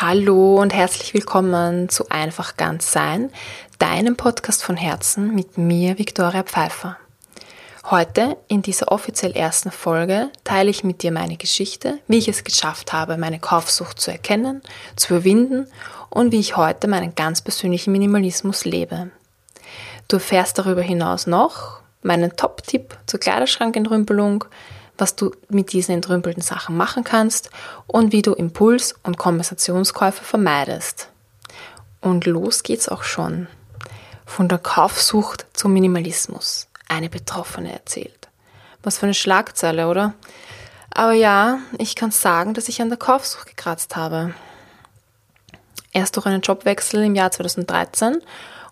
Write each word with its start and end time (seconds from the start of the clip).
Hallo 0.00 0.56
und 0.56 0.74
herzlich 0.74 1.14
willkommen 1.14 1.88
zu 1.88 2.08
Einfach 2.08 2.56
ganz 2.56 2.90
sein, 2.90 3.30
deinem 3.78 4.16
Podcast 4.16 4.64
von 4.64 4.76
Herzen 4.76 5.32
mit 5.36 5.56
mir, 5.56 5.98
Viktoria 5.98 6.42
Pfeiffer. 6.42 6.96
Heute, 7.88 8.36
in 8.48 8.60
dieser 8.60 8.90
offiziell 8.90 9.30
ersten 9.36 9.70
Folge, 9.70 10.30
teile 10.42 10.68
ich 10.68 10.82
mit 10.82 11.04
dir 11.04 11.12
meine 11.12 11.36
Geschichte, 11.36 12.00
wie 12.08 12.18
ich 12.18 12.26
es 12.26 12.42
geschafft 12.42 12.92
habe, 12.92 13.16
meine 13.18 13.38
Kaufsucht 13.38 14.00
zu 14.00 14.10
erkennen, 14.10 14.62
zu 14.96 15.14
überwinden 15.14 15.68
und 16.10 16.32
wie 16.32 16.40
ich 16.40 16.56
heute 16.56 16.88
meinen 16.88 17.14
ganz 17.14 17.40
persönlichen 17.40 17.92
Minimalismus 17.92 18.64
lebe. 18.64 19.10
Du 20.08 20.16
erfährst 20.16 20.58
darüber 20.58 20.82
hinaus 20.82 21.28
noch 21.28 21.82
meinen 22.02 22.34
Top-Tipp 22.34 22.98
zur 23.06 23.20
Kleiderschrankentrümpelung, 23.20 24.44
was 24.98 25.16
du 25.16 25.32
mit 25.48 25.72
diesen 25.72 25.94
entrümpelten 25.94 26.42
Sachen 26.42 26.76
machen 26.76 27.04
kannst 27.04 27.50
und 27.86 28.12
wie 28.12 28.22
du 28.22 28.32
Impuls- 28.32 28.94
und 29.02 29.18
Kompensationskäufe 29.18 30.24
vermeidest. 30.24 31.08
Und 32.00 32.26
los 32.26 32.62
geht's 32.62 32.88
auch 32.88 33.02
schon. 33.02 33.48
Von 34.26 34.48
der 34.48 34.58
Kaufsucht 34.58 35.46
zum 35.52 35.72
Minimalismus. 35.72 36.68
Eine 36.88 37.08
Betroffene 37.08 37.72
erzählt. 37.72 38.28
Was 38.82 38.98
für 38.98 39.06
eine 39.06 39.14
Schlagzeile, 39.14 39.88
oder? 39.88 40.14
Aber 40.90 41.12
ja, 41.12 41.58
ich 41.78 41.96
kann 41.96 42.10
sagen, 42.10 42.54
dass 42.54 42.68
ich 42.68 42.80
an 42.80 42.88
der 42.88 42.98
Kaufsucht 42.98 43.48
gekratzt 43.48 43.96
habe. 43.96 44.34
Erst 45.92 46.16
durch 46.16 46.26
einen 46.26 46.42
Jobwechsel 46.42 47.02
im 47.04 47.14
Jahr 47.14 47.30
2013 47.30 48.18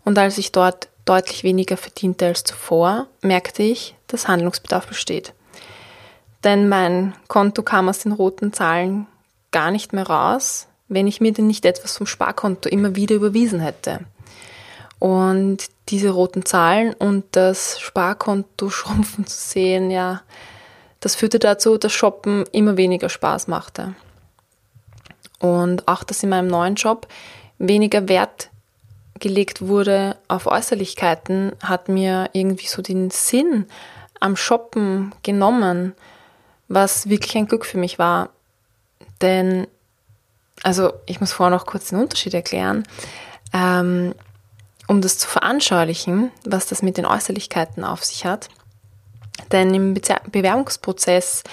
und 0.04 0.18
als 0.18 0.38
ich 0.38 0.52
dort 0.52 0.88
deutlich 1.04 1.42
weniger 1.42 1.76
verdiente 1.76 2.26
als 2.26 2.44
zuvor, 2.44 3.06
merkte 3.22 3.62
ich, 3.62 3.96
dass 4.06 4.28
Handlungsbedarf 4.28 4.86
besteht 4.86 5.32
denn 6.44 6.68
mein 6.68 7.14
Konto 7.28 7.62
kam 7.62 7.88
aus 7.88 8.00
den 8.00 8.12
roten 8.12 8.52
Zahlen 8.52 9.06
gar 9.50 9.70
nicht 9.70 9.92
mehr 9.92 10.06
raus, 10.06 10.66
wenn 10.88 11.06
ich 11.06 11.20
mir 11.20 11.32
denn 11.32 11.46
nicht 11.46 11.64
etwas 11.64 11.96
vom 11.96 12.06
Sparkonto 12.06 12.68
immer 12.68 12.96
wieder 12.96 13.14
überwiesen 13.14 13.60
hätte. 13.60 14.00
Und 14.98 15.64
diese 15.88 16.10
roten 16.10 16.44
Zahlen 16.44 16.94
und 16.94 17.24
das 17.32 17.80
Sparkonto 17.80 18.70
schrumpfen 18.70 19.26
zu 19.26 19.36
sehen, 19.36 19.90
ja, 19.90 20.22
das 21.00 21.16
führte 21.16 21.38
dazu, 21.38 21.78
dass 21.78 21.92
Shoppen 21.92 22.44
immer 22.52 22.76
weniger 22.76 23.08
Spaß 23.08 23.48
machte. 23.48 23.94
Und 25.40 25.88
auch, 25.88 26.04
dass 26.04 26.22
in 26.22 26.28
meinem 26.28 26.46
neuen 26.46 26.76
Job 26.76 27.08
weniger 27.58 28.08
Wert 28.08 28.50
gelegt 29.18 29.62
wurde 29.62 30.16
auf 30.28 30.46
Äußerlichkeiten, 30.46 31.52
hat 31.62 31.88
mir 31.88 32.30
irgendwie 32.32 32.66
so 32.66 32.82
den 32.82 33.10
Sinn 33.10 33.66
am 34.20 34.36
Shoppen 34.36 35.12
genommen 35.24 35.94
was 36.68 37.08
wirklich 37.08 37.36
ein 37.36 37.46
Glück 37.46 37.66
für 37.66 37.78
mich 37.78 37.98
war. 37.98 38.30
Denn, 39.20 39.66
also 40.62 40.92
ich 41.06 41.20
muss 41.20 41.32
vorher 41.32 41.56
noch 41.56 41.66
kurz 41.66 41.88
den 41.88 42.00
Unterschied 42.00 42.34
erklären. 42.34 42.84
Ähm, 43.52 44.14
um 44.88 45.00
das 45.00 45.18
zu 45.18 45.28
veranschaulichen, 45.28 46.30
was 46.44 46.66
das 46.66 46.82
mit 46.82 46.96
den 46.96 47.06
Äußerlichkeiten 47.06 47.84
auf 47.84 48.04
sich 48.04 48.26
hat. 48.26 48.48
Denn 49.50 49.74
im 49.74 49.94
Bewerbungsprozess 49.94 51.44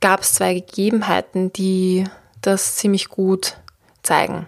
gab 0.00 0.20
es 0.20 0.34
zwei 0.34 0.54
Gegebenheiten, 0.54 1.52
die 1.52 2.04
das 2.40 2.76
ziemlich 2.76 3.08
gut 3.08 3.56
zeigen. 4.02 4.46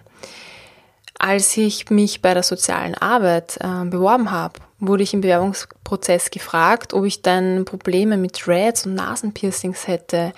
Als 1.19 1.55
ich 1.57 1.89
mich 1.89 2.21
bei 2.21 2.33
der 2.33 2.43
sozialen 2.43 2.95
Arbeit 2.95 3.57
äh, 3.61 3.85
beworben 3.85 4.31
habe, 4.31 4.59
wurde 4.87 5.03
ich 5.03 5.13
im 5.13 5.21
Bewerbungsprozess 5.21 6.31
gefragt, 6.31 6.93
ob 6.93 7.05
ich 7.05 7.21
dann 7.21 7.65
Probleme 7.65 8.17
mit 8.17 8.45
Dreads 8.45 8.85
und 8.85 8.95
Nasenpiercings 8.95 9.87
hätte. 9.87 10.33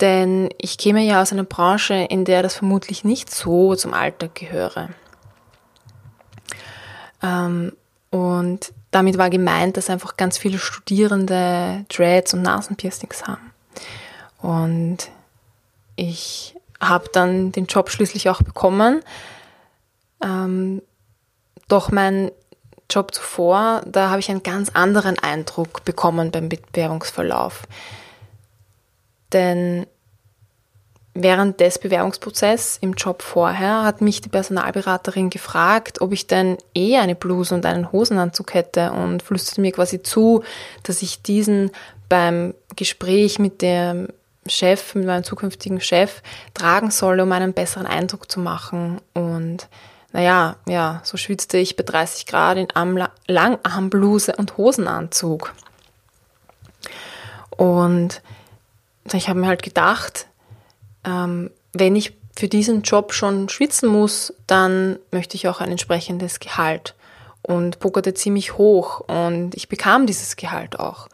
Denn 0.00 0.48
ich 0.58 0.78
käme 0.78 1.02
ja 1.02 1.22
aus 1.22 1.32
einer 1.32 1.44
Branche, 1.44 1.94
in 1.94 2.24
der 2.24 2.42
das 2.42 2.56
vermutlich 2.56 3.04
nicht 3.04 3.32
so 3.32 3.74
zum 3.76 3.94
Alltag 3.94 4.34
gehöre. 4.34 4.88
Ähm, 7.22 7.72
und 8.10 8.72
damit 8.90 9.18
war 9.18 9.30
gemeint, 9.30 9.76
dass 9.76 9.90
einfach 9.90 10.16
ganz 10.16 10.38
viele 10.38 10.58
Studierende 10.58 11.84
Dreads 11.88 12.34
und 12.34 12.42
Nasenpiercings 12.42 13.24
haben. 13.24 13.52
Und 14.38 15.10
ich 15.96 16.54
habe 16.80 17.08
dann 17.12 17.52
den 17.52 17.66
Job 17.66 17.90
schließlich 17.90 18.28
auch 18.28 18.42
bekommen. 18.42 19.02
Ähm, 20.22 20.82
doch 21.68 21.90
mein 21.90 22.30
Job 22.90 23.14
zuvor, 23.14 23.82
da 23.86 24.10
habe 24.10 24.20
ich 24.20 24.30
einen 24.30 24.42
ganz 24.42 24.70
anderen 24.74 25.18
Eindruck 25.18 25.84
bekommen 25.84 26.30
beim 26.30 26.48
Bewerbungsverlauf. 26.48 27.62
Denn 29.32 29.86
während 31.14 31.60
des 31.60 31.78
Bewerbungsprozesses 31.78 32.78
im 32.80 32.94
Job 32.94 33.22
vorher 33.22 33.84
hat 33.84 34.00
mich 34.00 34.20
die 34.20 34.28
Personalberaterin 34.28 35.30
gefragt, 35.30 36.00
ob 36.00 36.12
ich 36.12 36.26
denn 36.26 36.58
eh 36.74 36.96
eine 36.96 37.14
Bluse 37.14 37.54
und 37.54 37.64
einen 37.66 37.92
Hosenanzug 37.92 38.54
hätte 38.54 38.92
und 38.92 39.22
flüsterte 39.22 39.60
mir 39.60 39.72
quasi 39.72 40.02
zu, 40.02 40.42
dass 40.82 41.02
ich 41.02 41.22
diesen 41.22 41.70
beim 42.08 42.54
Gespräch 42.76 43.38
mit 43.38 43.62
dem 43.62 44.08
Chef, 44.46 44.94
mit 44.94 45.06
meinem 45.06 45.24
zukünftigen 45.24 45.80
Chef 45.80 46.22
tragen 46.52 46.90
solle, 46.90 47.22
um 47.22 47.32
einen 47.32 47.54
besseren 47.54 47.86
Eindruck 47.86 48.30
zu 48.30 48.40
machen. 48.40 49.00
Und 49.14 49.68
naja, 50.14 50.54
ja, 50.68 51.00
so 51.02 51.16
schwitzte 51.16 51.58
ich 51.58 51.74
bei 51.74 51.82
30 51.82 52.26
Grad 52.26 52.56
in 52.56 52.68
Langarmbluse 53.26 54.36
und 54.36 54.56
Hosenanzug. 54.56 55.52
Und 57.50 58.22
ich 59.12 59.28
habe 59.28 59.40
mir 59.40 59.48
halt 59.48 59.64
gedacht, 59.64 60.28
ähm, 61.04 61.50
wenn 61.72 61.96
ich 61.96 62.16
für 62.36 62.46
diesen 62.46 62.82
Job 62.82 63.12
schon 63.12 63.48
schwitzen 63.48 63.88
muss, 63.88 64.32
dann 64.46 65.00
möchte 65.10 65.34
ich 65.34 65.48
auch 65.48 65.60
ein 65.60 65.72
entsprechendes 65.72 66.38
Gehalt. 66.38 66.94
Und 67.42 67.80
pokerte 67.80 68.14
ziemlich 68.14 68.56
hoch 68.56 69.00
und 69.00 69.56
ich 69.56 69.68
bekam 69.68 70.06
dieses 70.06 70.36
Gehalt 70.36 70.78
auch. 70.78 71.08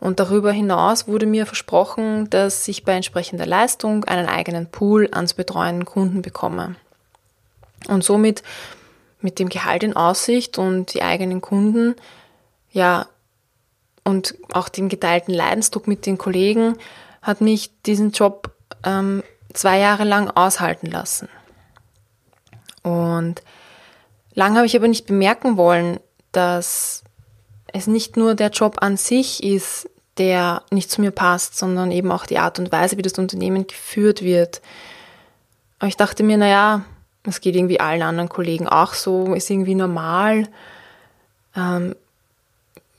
Und 0.00 0.18
darüber 0.18 0.50
hinaus 0.50 1.06
wurde 1.06 1.26
mir 1.26 1.46
versprochen, 1.46 2.28
dass 2.30 2.66
ich 2.66 2.84
bei 2.84 2.94
entsprechender 2.94 3.46
Leistung 3.46 4.04
einen 4.04 4.28
eigenen 4.28 4.66
Pool 4.66 5.08
an 5.12 5.28
zu 5.28 5.36
betreuenden 5.36 5.84
Kunden 5.84 6.20
bekomme. 6.20 6.74
Und 7.88 8.04
somit 8.04 8.42
mit 9.20 9.38
dem 9.38 9.48
Gehalt 9.48 9.82
in 9.82 9.96
Aussicht 9.96 10.58
und 10.58 10.94
die 10.94 11.02
eigenen 11.02 11.40
Kunden, 11.40 11.96
ja, 12.70 13.06
und 14.04 14.34
auch 14.52 14.68
dem 14.68 14.88
geteilten 14.88 15.32
Leidensdruck 15.32 15.88
mit 15.88 16.04
den 16.04 16.18
Kollegen 16.18 16.76
hat 17.22 17.40
mich 17.40 17.70
diesen 17.82 18.12
Job 18.12 18.54
ähm, 18.84 19.22
zwei 19.54 19.78
Jahre 19.78 20.04
lang 20.04 20.28
aushalten 20.28 20.90
lassen. 20.90 21.28
Und 22.82 23.42
lang 24.34 24.56
habe 24.56 24.66
ich 24.66 24.76
aber 24.76 24.88
nicht 24.88 25.06
bemerken 25.06 25.56
wollen, 25.56 26.00
dass 26.32 27.02
es 27.72 27.86
nicht 27.86 28.16
nur 28.16 28.34
der 28.34 28.50
Job 28.50 28.76
an 28.80 28.98
sich 28.98 29.42
ist, 29.42 29.88
der 30.18 30.62
nicht 30.70 30.90
zu 30.90 31.00
mir 31.00 31.10
passt, 31.10 31.56
sondern 31.56 31.90
eben 31.90 32.12
auch 32.12 32.26
die 32.26 32.38
Art 32.38 32.58
und 32.58 32.70
Weise, 32.70 32.98
wie 32.98 33.02
das 33.02 33.18
Unternehmen 33.18 33.66
geführt 33.66 34.22
wird. 34.22 34.60
Aber 35.78 35.88
ich 35.88 35.96
dachte 35.96 36.22
mir, 36.22 36.36
naja, 36.36 36.84
das 37.24 37.40
geht 37.40 37.56
irgendwie 37.56 37.80
allen 37.80 38.02
anderen 38.02 38.28
Kollegen 38.28 38.68
auch 38.68 38.94
so, 38.94 39.34
ist 39.34 39.50
irgendwie 39.50 39.74
normal. 39.74 40.46
Ähm, 41.56 41.96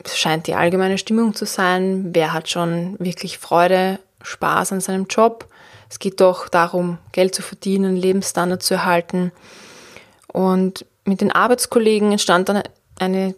es 0.04 0.18
scheint 0.18 0.46
die 0.46 0.54
allgemeine 0.54 0.98
Stimmung 0.98 1.34
zu 1.34 1.46
sein. 1.46 2.10
Wer 2.12 2.32
hat 2.32 2.48
schon 2.48 2.96
wirklich 2.98 3.38
Freude, 3.38 3.98
Spaß 4.22 4.72
an 4.72 4.80
seinem 4.80 5.06
Job? 5.06 5.48
Es 5.88 5.98
geht 5.98 6.20
doch 6.20 6.48
darum, 6.48 6.98
Geld 7.12 7.34
zu 7.34 7.42
verdienen, 7.42 7.96
Lebensstandard 7.96 8.62
zu 8.62 8.74
erhalten. 8.74 9.32
Und 10.32 10.84
mit 11.04 11.20
den 11.20 11.30
Arbeitskollegen 11.32 12.12
entstand 12.12 12.48
dann 12.48 12.62
eine 12.98 13.34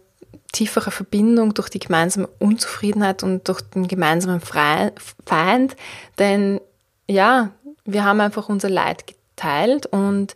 tiefere 0.52 0.90
Verbindung 0.90 1.52
durch 1.52 1.68
die 1.68 1.78
gemeinsame 1.78 2.28
Unzufriedenheit 2.38 3.22
und 3.22 3.46
durch 3.48 3.60
den 3.60 3.86
gemeinsamen 3.86 4.40
Feind. 4.40 5.76
Denn 6.18 6.60
ja, 7.06 7.50
wir 7.84 8.04
haben 8.04 8.20
einfach 8.20 8.48
unser 8.48 8.70
Leid 8.70 9.06
geteilt 9.06 9.86
und 9.86 10.34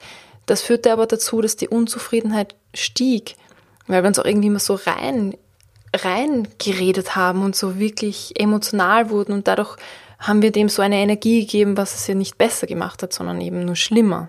das 0.53 0.61
führte 0.61 0.93
aber 0.93 1.07
dazu, 1.07 1.41
dass 1.41 1.57
die 1.57 1.69
Unzufriedenheit 1.69 2.55
stieg, 2.75 3.37
weil 3.87 4.03
wir 4.03 4.09
uns 4.09 4.19
auch 4.19 4.27
irgendwie 4.27 4.49
immer 4.49 4.59
so 4.59 4.75
rein, 4.75 5.35
rein 5.97 6.47
geredet 6.59 7.17
haben 7.17 7.43
und 7.43 7.57
so 7.57 7.79
wirklich 7.79 8.39
emotional 8.39 9.09
wurden 9.09 9.33
und 9.33 9.49
dadurch 9.49 9.77
haben 10.19 10.43
wir 10.43 10.53
dem 10.53 10.69
so 10.69 10.83
eine 10.83 10.97
Energie 10.97 11.41
gegeben, 11.41 11.79
was 11.79 11.95
es 11.95 12.07
ja 12.07 12.15
nicht 12.15 12.37
besser 12.37 12.67
gemacht 12.67 13.03
hat, 13.03 13.15
sondern 13.15 13.41
eben 13.41 13.65
nur 13.65 13.77
schlimmer. 13.77 14.29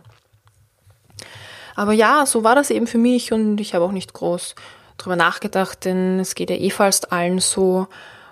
Aber 1.75 1.91
ja, 1.91 2.25
so 2.25 2.45
war 2.45 2.55
das 2.55 2.69
eben 2.69 2.87
für 2.87 2.97
mich 2.97 3.33
und 3.33 3.59
ich 3.59 3.75
habe 3.75 3.83
auch 3.83 3.91
nicht 3.91 4.13
groß 4.13 4.55
drüber 4.97 5.17
nachgedacht, 5.17 5.83
denn 5.83 6.21
es 6.21 6.35
geht 6.35 6.49
ja 6.49 6.55
eh 6.55 6.69
fast 6.69 7.11
allen 7.11 7.39
so. 7.39 7.87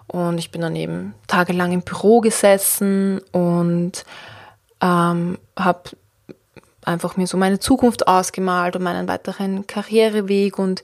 Und 0.08 0.38
ich 0.38 0.50
bin 0.50 0.62
dann 0.62 0.78
eben 0.78 1.14
tagelang 1.28 1.74
im 1.74 1.82
Büro 1.82 2.22
gesessen 2.22 3.20
und 3.34 4.06
ähm, 4.80 5.38
habe 5.58 5.90
einfach 6.86 7.18
mir 7.18 7.28
so 7.28 7.38
meine 7.38 7.60
Zukunft 7.60 8.08
ausgemalt 8.08 8.76
und 8.76 8.84
meinen 8.84 9.08
weiteren 9.08 9.68
Karriereweg 9.68 10.58
und 10.58 10.84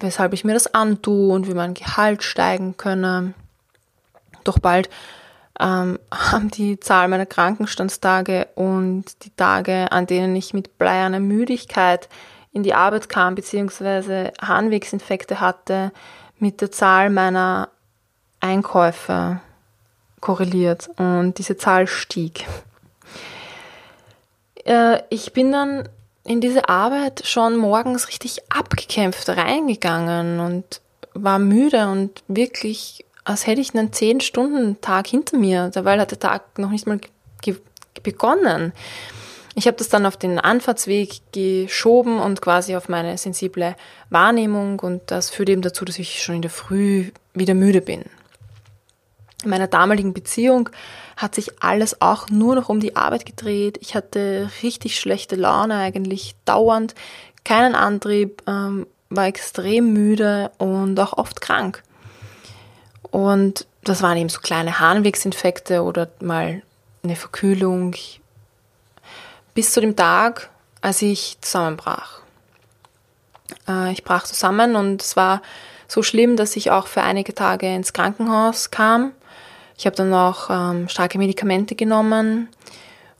weshalb 0.00 0.32
ich 0.32 0.44
mir 0.44 0.54
das 0.54 0.72
antue 0.74 1.32
und 1.32 1.48
wie 1.48 1.54
mein 1.54 1.74
Gehalt 1.74 2.22
steigen 2.22 2.76
könne. 2.76 3.34
Doch 4.44 4.58
bald 4.58 4.88
ähm, 5.60 5.98
haben 6.12 6.50
die 6.50 6.80
Zahl 6.80 7.08
meiner 7.08 7.26
Krankenstandstage 7.26 8.48
und 8.54 9.24
die 9.24 9.34
Tage, 9.36 9.90
an 9.92 10.06
denen 10.06 10.34
ich 10.36 10.54
mit 10.54 10.78
bleierner 10.78 11.20
Müdigkeit 11.20 12.08
in 12.52 12.62
die 12.62 12.74
Arbeit 12.74 13.08
kam, 13.08 13.34
beziehungsweise 13.34 14.32
Harnwegsinfekte 14.40 15.40
hatte, 15.40 15.92
mit 16.38 16.60
der 16.60 16.70
Zahl 16.70 17.10
meiner 17.10 17.68
Einkäufe 18.40 19.40
korreliert 20.20 20.88
und 20.96 21.34
diese 21.38 21.56
Zahl 21.56 21.86
stieg. 21.86 22.46
Äh, 24.68 25.02
ich 25.08 25.32
bin 25.32 25.50
dann 25.50 25.88
in 26.24 26.40
diese 26.40 26.68
Arbeit 26.68 27.22
schon 27.24 27.56
morgens 27.56 28.08
richtig 28.08 28.40
abgekämpft 28.50 29.28
reingegangen 29.30 30.40
und 30.40 30.80
war 31.14 31.38
müde 31.38 31.88
und 31.88 32.22
wirklich, 32.28 33.04
als 33.24 33.46
hätte 33.46 33.62
ich 33.62 33.74
einen 33.74 33.90
10-Stunden-Tag 33.90 35.06
hinter 35.06 35.38
mir. 35.38 35.70
Dabei 35.72 35.98
hat 35.98 36.10
der 36.10 36.18
Tag 36.18 36.58
noch 36.58 36.70
nicht 36.70 36.86
mal 36.86 37.00
begonnen. 38.02 38.72
Ich 39.54 39.66
habe 39.66 39.76
das 39.76 39.88
dann 39.88 40.06
auf 40.06 40.16
den 40.16 40.38
Anfahrtsweg 40.38 41.20
geschoben 41.32 42.20
und 42.20 42.40
quasi 42.40 42.76
auf 42.76 42.88
meine 42.88 43.18
sensible 43.18 43.74
Wahrnehmung 44.08 44.78
und 44.78 45.02
das 45.06 45.30
führt 45.30 45.48
eben 45.48 45.62
dazu, 45.62 45.84
dass 45.84 45.98
ich 45.98 46.22
schon 46.22 46.36
in 46.36 46.42
der 46.42 46.50
Früh 46.50 47.10
wieder 47.34 47.54
müde 47.54 47.80
bin. 47.80 48.04
In 49.44 49.50
meiner 49.50 49.68
damaligen 49.68 50.14
Beziehung 50.14 50.68
hat 51.16 51.34
sich 51.36 51.62
alles 51.62 52.00
auch 52.00 52.28
nur 52.28 52.56
noch 52.56 52.68
um 52.68 52.80
die 52.80 52.96
Arbeit 52.96 53.24
gedreht. 53.24 53.78
Ich 53.80 53.94
hatte 53.94 54.50
richtig 54.62 54.98
schlechte 54.98 55.36
Laune 55.36 55.76
eigentlich 55.76 56.34
dauernd, 56.44 56.94
keinen 57.44 57.74
Antrieb, 57.74 58.42
ähm, 58.48 58.86
war 59.10 59.26
extrem 59.26 59.92
müde 59.92 60.50
und 60.58 60.98
auch 60.98 61.12
oft 61.16 61.40
krank. 61.40 61.82
Und 63.10 63.66
das 63.84 64.02
waren 64.02 64.18
eben 64.18 64.28
so 64.28 64.40
kleine 64.40 64.80
Harnwegsinfekte 64.80 65.82
oder 65.82 66.08
mal 66.20 66.62
eine 67.02 67.16
Verkühlung 67.16 67.94
bis 69.54 69.72
zu 69.72 69.80
dem 69.80 69.96
Tag, 69.96 70.50
als 70.82 71.00
ich 71.00 71.38
zusammenbrach. 71.40 72.20
Äh, 73.68 73.92
ich 73.92 74.04
brach 74.04 74.24
zusammen 74.24 74.76
und 74.76 75.00
es 75.00 75.16
war 75.16 75.42
so 75.86 76.02
schlimm, 76.02 76.36
dass 76.36 76.56
ich 76.56 76.70
auch 76.70 76.86
für 76.86 77.02
einige 77.02 77.34
Tage 77.34 77.72
ins 77.72 77.92
Krankenhaus 77.92 78.70
kam 78.70 79.12
ich 79.78 79.86
habe 79.86 79.94
dann 79.94 80.12
auch 80.12 80.50
ähm, 80.50 80.88
starke 80.88 81.18
Medikamente 81.18 81.76
genommen 81.76 82.48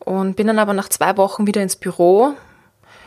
und 0.00 0.34
bin 0.34 0.48
dann 0.48 0.58
aber 0.58 0.74
nach 0.74 0.88
zwei 0.88 1.16
Wochen 1.16 1.46
wieder 1.46 1.62
ins 1.62 1.76
Büro. 1.76 2.34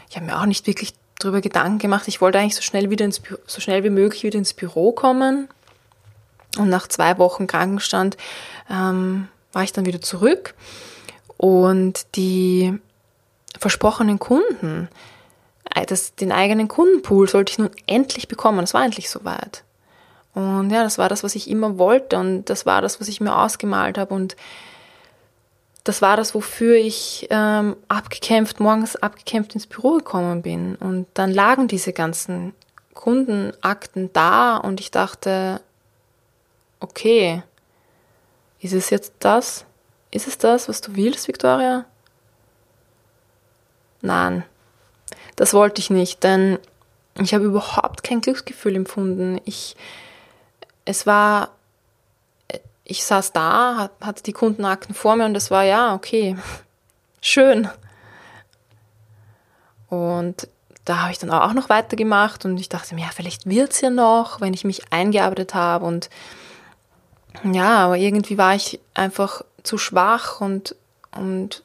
Ich 0.09 0.15
habe 0.15 0.25
mir 0.25 0.39
auch 0.39 0.45
nicht 0.45 0.67
wirklich 0.67 0.93
darüber 1.19 1.41
Gedanken 1.41 1.77
gemacht. 1.77 2.07
Ich 2.07 2.21
wollte 2.21 2.39
eigentlich 2.39 2.55
so 2.55 2.61
schnell 2.61 2.89
wieder 2.89 3.03
ins 3.03 3.21
so 3.45 3.59
schnell 3.59 3.83
wie 3.83 3.89
möglich 3.89 4.23
wieder 4.23 4.37
ins 4.37 4.53
Büro 4.53 4.93
kommen. 4.93 5.49
Und 6.57 6.69
nach 6.69 6.87
zwei 6.87 7.17
Wochen 7.17 7.45
Krankenstand 7.45 8.15
ähm, 8.69 9.27
war 9.51 9.63
ich 9.63 9.73
dann 9.73 9.85
wieder 9.85 10.01
zurück. 10.01 10.53
Und 11.35 12.15
die 12.15 12.79
versprochenen 13.59 14.19
Kunden, 14.19 14.87
äh, 15.75 15.85
das, 15.85 16.15
den 16.15 16.31
eigenen 16.31 16.69
Kundenpool 16.69 17.27
sollte 17.27 17.51
ich 17.51 17.59
nun 17.59 17.71
endlich 17.85 18.29
bekommen. 18.29 18.63
Es 18.63 18.73
war 18.73 18.85
endlich 18.85 19.09
soweit. 19.09 19.63
Und 20.33 20.69
ja, 20.69 20.83
das 20.83 20.97
war 20.97 21.09
das, 21.09 21.23
was 21.23 21.35
ich 21.35 21.49
immer 21.49 21.77
wollte 21.77 22.17
und 22.17 22.45
das 22.45 22.65
war 22.65 22.81
das, 22.81 23.01
was 23.01 23.07
ich 23.09 23.19
mir 23.19 23.35
ausgemalt 23.35 23.97
habe 23.97 24.13
und 24.13 24.35
das 25.83 26.01
war 26.01 26.15
das, 26.15 26.35
wofür 26.35 26.75
ich 26.75 27.27
ähm, 27.31 27.75
abgekämpft, 27.87 28.59
morgens 28.59 28.95
abgekämpft 28.95 29.55
ins 29.55 29.65
Büro 29.65 29.97
gekommen 29.97 30.43
bin. 30.43 30.75
Und 30.75 31.07
dann 31.15 31.31
lagen 31.31 31.67
diese 31.67 31.91
ganzen 31.91 32.53
Kundenakten 32.93 34.13
da 34.13 34.57
und 34.57 34.79
ich 34.79 34.91
dachte, 34.91 35.59
okay, 36.79 37.41
ist 38.59 38.73
es 38.73 38.91
jetzt 38.91 39.13
das? 39.19 39.65
Ist 40.11 40.27
es 40.27 40.37
das, 40.37 40.69
was 40.69 40.81
du 40.81 40.95
willst, 40.95 41.27
Victoria? 41.27 41.85
Nein, 44.01 44.43
das 45.35 45.53
wollte 45.53 45.79
ich 45.79 45.89
nicht, 45.89 46.23
denn 46.23 46.59
ich 47.19 47.33
habe 47.33 47.45
überhaupt 47.45 48.03
kein 48.03 48.21
Glücksgefühl 48.21 48.75
empfunden. 48.75 49.39
Ich 49.45 49.75
es 50.85 51.05
war, 51.05 51.49
ich 52.83 53.03
saß 53.03 53.31
da, 53.31 53.89
hatte 54.01 54.23
die 54.23 54.33
Kundenakten 54.33 54.95
vor 54.95 55.15
mir 55.15 55.25
und 55.25 55.35
es 55.35 55.51
war 55.51 55.63
ja, 55.63 55.93
okay, 55.93 56.35
schön. 57.21 57.69
Und 59.89 60.47
da 60.85 61.01
habe 61.01 61.11
ich 61.11 61.19
dann 61.19 61.29
auch 61.29 61.53
noch 61.53 61.69
weitergemacht 61.69 62.45
und 62.45 62.57
ich 62.57 62.69
dachte 62.69 62.95
mir, 62.95 63.01
ja, 63.01 63.11
vielleicht 63.13 63.47
wird 63.47 63.71
es 63.71 63.81
ja 63.81 63.89
noch, 63.89 64.41
wenn 64.41 64.53
ich 64.53 64.63
mich 64.63 64.91
eingearbeitet 64.91 65.53
habe 65.53 65.85
und 65.85 66.09
ja, 67.43 67.85
aber 67.85 67.97
irgendwie 67.97 68.37
war 68.37 68.55
ich 68.55 68.79
einfach 68.93 69.41
zu 69.63 69.77
schwach 69.77 70.41
und, 70.41 70.75
und 71.15 71.63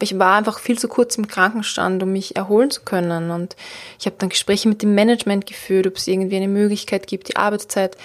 ich 0.00 0.18
war 0.18 0.36
einfach 0.36 0.58
viel 0.58 0.78
zu 0.78 0.88
kurz 0.88 1.16
im 1.16 1.28
Krankenstand, 1.28 2.02
um 2.02 2.12
mich 2.12 2.36
erholen 2.36 2.70
zu 2.70 2.82
können. 2.82 3.30
Und 3.30 3.56
ich 3.98 4.06
habe 4.06 4.16
dann 4.18 4.28
Gespräche 4.28 4.68
mit 4.68 4.82
dem 4.82 4.94
Management 4.94 5.46
geführt, 5.46 5.86
ob 5.86 5.96
es 5.96 6.06
irgendwie 6.06 6.36
eine 6.36 6.48
Möglichkeit 6.48 7.06
gibt, 7.06 7.28
die 7.28 7.36
Arbeitszeit 7.36 7.96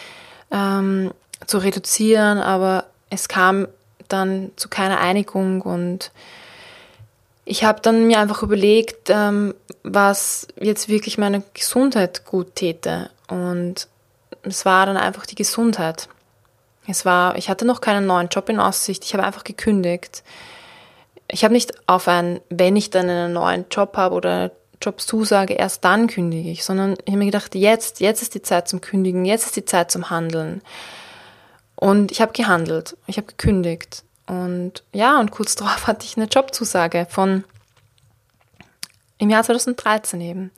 ähm, 0.52 1.12
zu 1.46 1.58
reduzieren, 1.58 2.38
aber 2.40 2.86
es 3.10 3.28
kam 3.28 3.68
dann 4.08 4.52
zu 4.56 4.70
keiner 4.70 5.00
Einigung 5.00 5.62
und 5.62 6.12
ich 7.46 7.64
habe 7.64 7.82
dann 7.82 8.06
mir 8.06 8.20
einfach 8.20 8.44
überlegt, 8.44 9.10
ähm, 9.10 9.56
was 9.84 10.48
jetzt 10.60 10.90
wirklich 10.90 11.18
meiner 11.18 11.42
Gesundheit 11.54 12.26
gut 12.26 12.56
täte. 12.56 13.10
Und 13.28 13.88
es 14.44 14.66
war 14.66 14.86
dann 14.86 14.98
einfach 14.98 15.26
die 15.26 15.36
Gesundheit. 15.36 16.10
Es 16.88 17.06
war, 17.06 17.36
ich 17.38 17.50
hatte 17.50 17.66
noch 17.66 17.82
keinen 17.82 18.06
neuen 18.06 18.28
Job 18.30 18.50
in 18.50 18.60
Aussicht, 18.60 19.04
ich 19.04 19.14
habe 19.14 19.24
einfach 19.24 19.44
gekündigt 19.44 20.24
ich 21.32 21.44
habe 21.44 21.54
nicht 21.54 21.74
auf 21.88 22.08
ein, 22.08 22.42
wenn 22.50 22.76
ich 22.76 22.90
dann 22.90 23.10
einen 23.10 23.34
neuen 23.34 23.66
Job 23.70 23.96
habe 23.98 24.16
oder 24.16 24.52
Jobzusage, 24.82 25.54
erst 25.54 25.84
dann 25.84 26.08
kündige 26.08 26.50
ich, 26.50 26.64
sondern 26.64 26.94
ich 26.94 27.08
habe 27.08 27.18
mir 27.18 27.26
gedacht, 27.26 27.54
jetzt, 27.56 28.00
jetzt 28.00 28.22
ist 28.22 28.34
die 28.34 28.42
Zeit 28.42 28.68
zum 28.68 28.82
Kündigen, 28.82 29.26
jetzt 29.26 29.46
ist 29.46 29.56
die 29.56 29.66
Zeit 29.66 29.92
zum 29.92 30.10
Handeln. 30.10 30.62
Und 31.76 32.12
ich 32.12 32.22
habe 32.22 32.34
gehandelt, 32.34 32.98
ich 33.08 33.18
habe 33.18 33.28
gekündigt. 33.28 34.04
Und 34.28 34.84
ja, 34.94 35.20
und 35.20 35.32
kurz 35.32 35.56
darauf 35.58 35.88
hatte 35.88 36.06
ich 36.06 36.18
eine 36.18 36.28
Jobzusage 36.28 37.08
von 37.10 37.44
im 39.18 39.30
Jahr 39.30 39.44
2013 39.44 40.22
eben. 40.22 40.52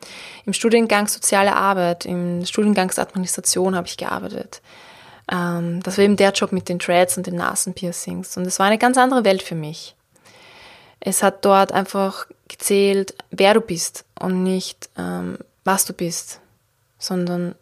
Im 0.46 0.54
Studiengang 0.54 1.08
Soziale 1.08 1.56
Arbeit, 1.56 2.06
im 2.06 2.46
Studiengangsadministration 2.46 3.76
habe 3.76 3.88
ich 3.88 3.98
gearbeitet. 3.98 4.62
Ähm, 5.32 5.82
das 5.82 5.98
war 5.98 6.06
eben 6.06 6.16
der 6.16 6.32
Job 6.32 6.52
mit 6.52 6.70
den 6.70 6.78
Dreads 6.78 7.18
und 7.18 7.26
den 7.26 7.36
Nasenpiercings. 7.36 8.38
Und 8.38 8.46
es 8.46 8.60
war 8.60 8.68
eine 8.68 8.78
ganz 8.78 8.98
andere 8.98 9.26
Welt 9.26 9.42
für 9.42 9.56
mich. 9.56 9.96
Es 11.02 11.24
hat 11.24 11.44
dort 11.44 11.74
einfach 11.74 12.28
gezählt, 12.48 13.16
wer 13.32 13.56
du 13.56 13.62
bist 13.62 14.06
und 14.20 14.44
nicht, 14.44 14.90
ähm, 14.98 15.38
was 15.66 15.86
du 15.86 15.94
bist, 15.94 16.40
sondern 17.00 17.56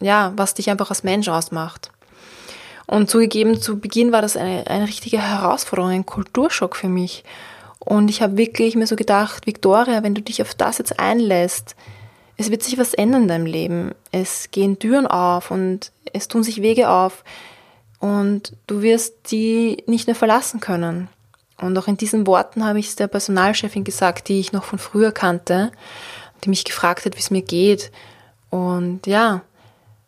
ja, 0.00 0.32
was 0.36 0.54
dich 0.54 0.70
einfach 0.70 0.90
als 0.90 1.02
Mensch 1.02 1.28
ausmacht. 1.28 1.90
Und 2.86 3.08
zugegeben, 3.08 3.60
zu 3.60 3.80
Beginn 3.80 4.12
war 4.12 4.22
das 4.22 4.36
eine, 4.36 4.66
eine 4.66 4.86
richtige 4.86 5.20
Herausforderung, 5.20 5.90
ein 5.90 6.06
Kulturschock 6.06 6.76
für 6.76 6.88
mich. 6.88 7.24
Und 7.78 8.08
ich 8.10 8.22
habe 8.22 8.36
wirklich 8.36 8.76
mir 8.76 8.86
so 8.86 8.96
gedacht, 8.96 9.46
Victoria, 9.46 10.02
wenn 10.02 10.14
du 10.14 10.22
dich 10.22 10.42
auf 10.42 10.54
das 10.54 10.78
jetzt 10.78 10.98
einlässt, 11.00 11.74
es 12.36 12.50
wird 12.50 12.62
sich 12.62 12.78
was 12.78 12.94
ändern 12.94 13.22
in 13.22 13.28
deinem 13.28 13.46
Leben. 13.46 13.94
Es 14.12 14.50
gehen 14.50 14.78
Türen 14.78 15.06
auf 15.06 15.50
und 15.50 15.92
es 16.12 16.28
tun 16.28 16.42
sich 16.42 16.62
Wege 16.62 16.90
auf 16.90 17.24
und 18.00 18.52
du 18.66 18.82
wirst 18.82 19.30
die 19.30 19.82
nicht 19.86 20.06
mehr 20.06 20.16
verlassen 20.16 20.60
können. 20.60 21.08
Und 21.64 21.78
auch 21.78 21.88
in 21.88 21.96
diesen 21.96 22.26
Worten 22.26 22.64
habe 22.64 22.78
ich 22.78 22.88
es 22.88 22.96
der 22.96 23.06
Personalchefin 23.06 23.84
gesagt, 23.84 24.28
die 24.28 24.38
ich 24.38 24.52
noch 24.52 24.64
von 24.64 24.78
früher 24.78 25.12
kannte, 25.12 25.72
die 26.44 26.50
mich 26.50 26.64
gefragt 26.64 27.06
hat, 27.06 27.14
wie 27.16 27.20
es 27.20 27.30
mir 27.30 27.40
geht. 27.40 27.90
Und 28.50 29.06
ja, 29.06 29.40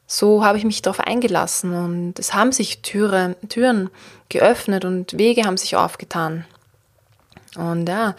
so 0.06 0.44
habe 0.44 0.58
ich 0.58 0.64
mich 0.64 0.82
darauf 0.82 1.00
eingelassen 1.00 1.72
und 1.72 2.18
es 2.18 2.34
haben 2.34 2.52
sich 2.52 2.82
Türe, 2.82 3.36
Türen 3.48 3.88
geöffnet 4.28 4.84
und 4.84 5.16
Wege 5.18 5.44
haben 5.44 5.56
sich 5.56 5.76
aufgetan. 5.76 6.44
Und 7.56 7.88
ja, 7.88 8.14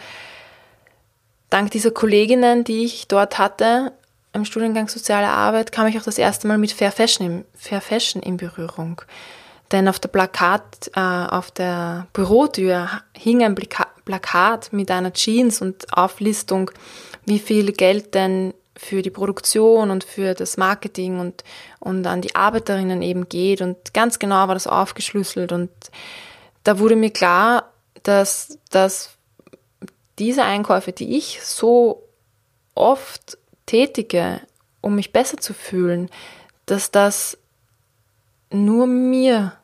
dank 1.48 1.70
dieser 1.70 1.92
Kolleginnen, 1.92 2.64
die 2.64 2.84
ich 2.84 3.06
dort 3.06 3.38
hatte, 3.38 3.92
im 4.32 4.44
Studiengang 4.44 4.88
Soziale 4.88 5.28
Arbeit, 5.28 5.70
kam 5.70 5.86
ich 5.86 5.96
auch 5.96 6.02
das 6.02 6.18
erste 6.18 6.48
Mal 6.48 6.58
mit 6.58 6.72
Fair 6.72 6.90
Fashion, 6.90 7.44
Fair 7.54 7.80
Fashion 7.80 8.20
in 8.20 8.36
Berührung. 8.36 9.00
Denn 9.70 9.88
auf 9.88 9.98
der 9.98 10.08
Plakat, 10.08 10.90
äh, 10.94 11.00
auf 11.00 11.50
der 11.50 12.06
Bürotür 12.12 12.88
hing 13.16 13.42
ein 13.42 13.54
Plakat 13.54 14.72
mit 14.72 14.90
einer 14.90 15.12
Jeans 15.12 15.60
und 15.60 15.92
Auflistung, 15.92 16.70
wie 17.26 17.38
viel 17.38 17.72
Geld 17.72 18.14
denn 18.14 18.54
für 18.78 19.02
die 19.02 19.10
Produktion 19.10 19.90
und 19.90 20.04
für 20.04 20.34
das 20.34 20.56
Marketing 20.56 21.18
und, 21.18 21.42
und 21.80 22.06
an 22.06 22.22
die 22.22 22.34
Arbeiterinnen 22.34 23.02
eben 23.02 23.28
geht. 23.28 23.60
Und 23.60 23.92
ganz 23.92 24.18
genau 24.18 24.46
war 24.46 24.54
das 24.54 24.66
aufgeschlüsselt. 24.66 25.52
Und 25.52 25.70
da 26.62 26.78
wurde 26.78 26.96
mir 26.96 27.10
klar, 27.10 27.72
dass, 28.04 28.58
dass 28.70 29.10
diese 30.18 30.44
Einkäufe, 30.44 30.92
die 30.92 31.18
ich 31.18 31.42
so 31.42 32.08
oft 32.74 33.36
tätige, 33.66 34.40
um 34.80 34.94
mich 34.94 35.12
besser 35.12 35.38
zu 35.38 35.52
fühlen, 35.52 36.08
dass 36.66 36.90
das 36.90 37.36
nur 38.50 38.86
mir 38.86 39.57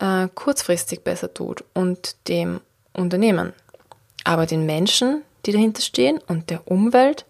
äh, 0.00 0.28
kurzfristig 0.34 1.04
besser 1.04 1.32
tut 1.32 1.64
und 1.74 2.16
dem 2.28 2.60
Unternehmen. 2.92 3.52
Aber 4.24 4.46
den 4.46 4.66
Menschen, 4.66 5.22
die 5.46 5.52
dahinter 5.52 5.82
stehen 5.82 6.18
und 6.26 6.50
der 6.50 6.68
Umwelt, 6.70 7.24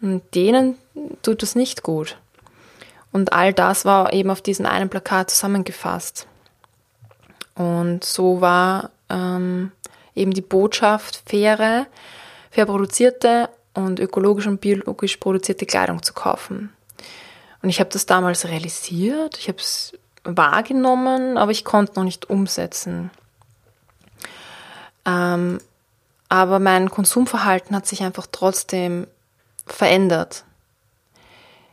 denen 0.00 0.76
tut 1.22 1.42
es 1.42 1.54
nicht 1.54 1.82
gut. 1.82 2.18
Und 3.10 3.32
all 3.32 3.52
das 3.52 3.84
war 3.84 4.12
eben 4.12 4.30
auf 4.30 4.42
diesem 4.42 4.66
einen 4.66 4.90
Plakat 4.90 5.30
zusammengefasst. 5.30 6.26
Und 7.54 8.04
so 8.04 8.40
war 8.40 8.90
ähm, 9.08 9.72
eben 10.14 10.32
die 10.32 10.42
Botschaft, 10.42 11.22
faire, 11.26 11.86
fair 12.50 12.66
produzierte 12.66 13.48
und 13.74 13.98
ökologisch 13.98 14.46
und 14.46 14.60
biologisch 14.60 15.16
produzierte 15.16 15.66
Kleidung 15.66 16.02
zu 16.02 16.12
kaufen. 16.12 16.72
Und 17.62 17.70
ich 17.70 17.80
habe 17.80 17.90
das 17.90 18.06
damals 18.06 18.46
realisiert, 18.46 19.38
ich 19.38 19.48
habe 19.48 19.58
es 19.58 19.94
wahrgenommen, 20.36 21.36
aber 21.38 21.50
ich 21.50 21.64
konnte 21.64 21.94
noch 21.96 22.04
nicht 22.04 22.28
umsetzen. 22.28 23.10
Ähm, 25.04 25.58
aber 26.28 26.58
mein 26.58 26.90
Konsumverhalten 26.90 27.74
hat 27.74 27.86
sich 27.86 28.02
einfach 28.02 28.26
trotzdem 28.30 29.06
verändert. 29.66 30.44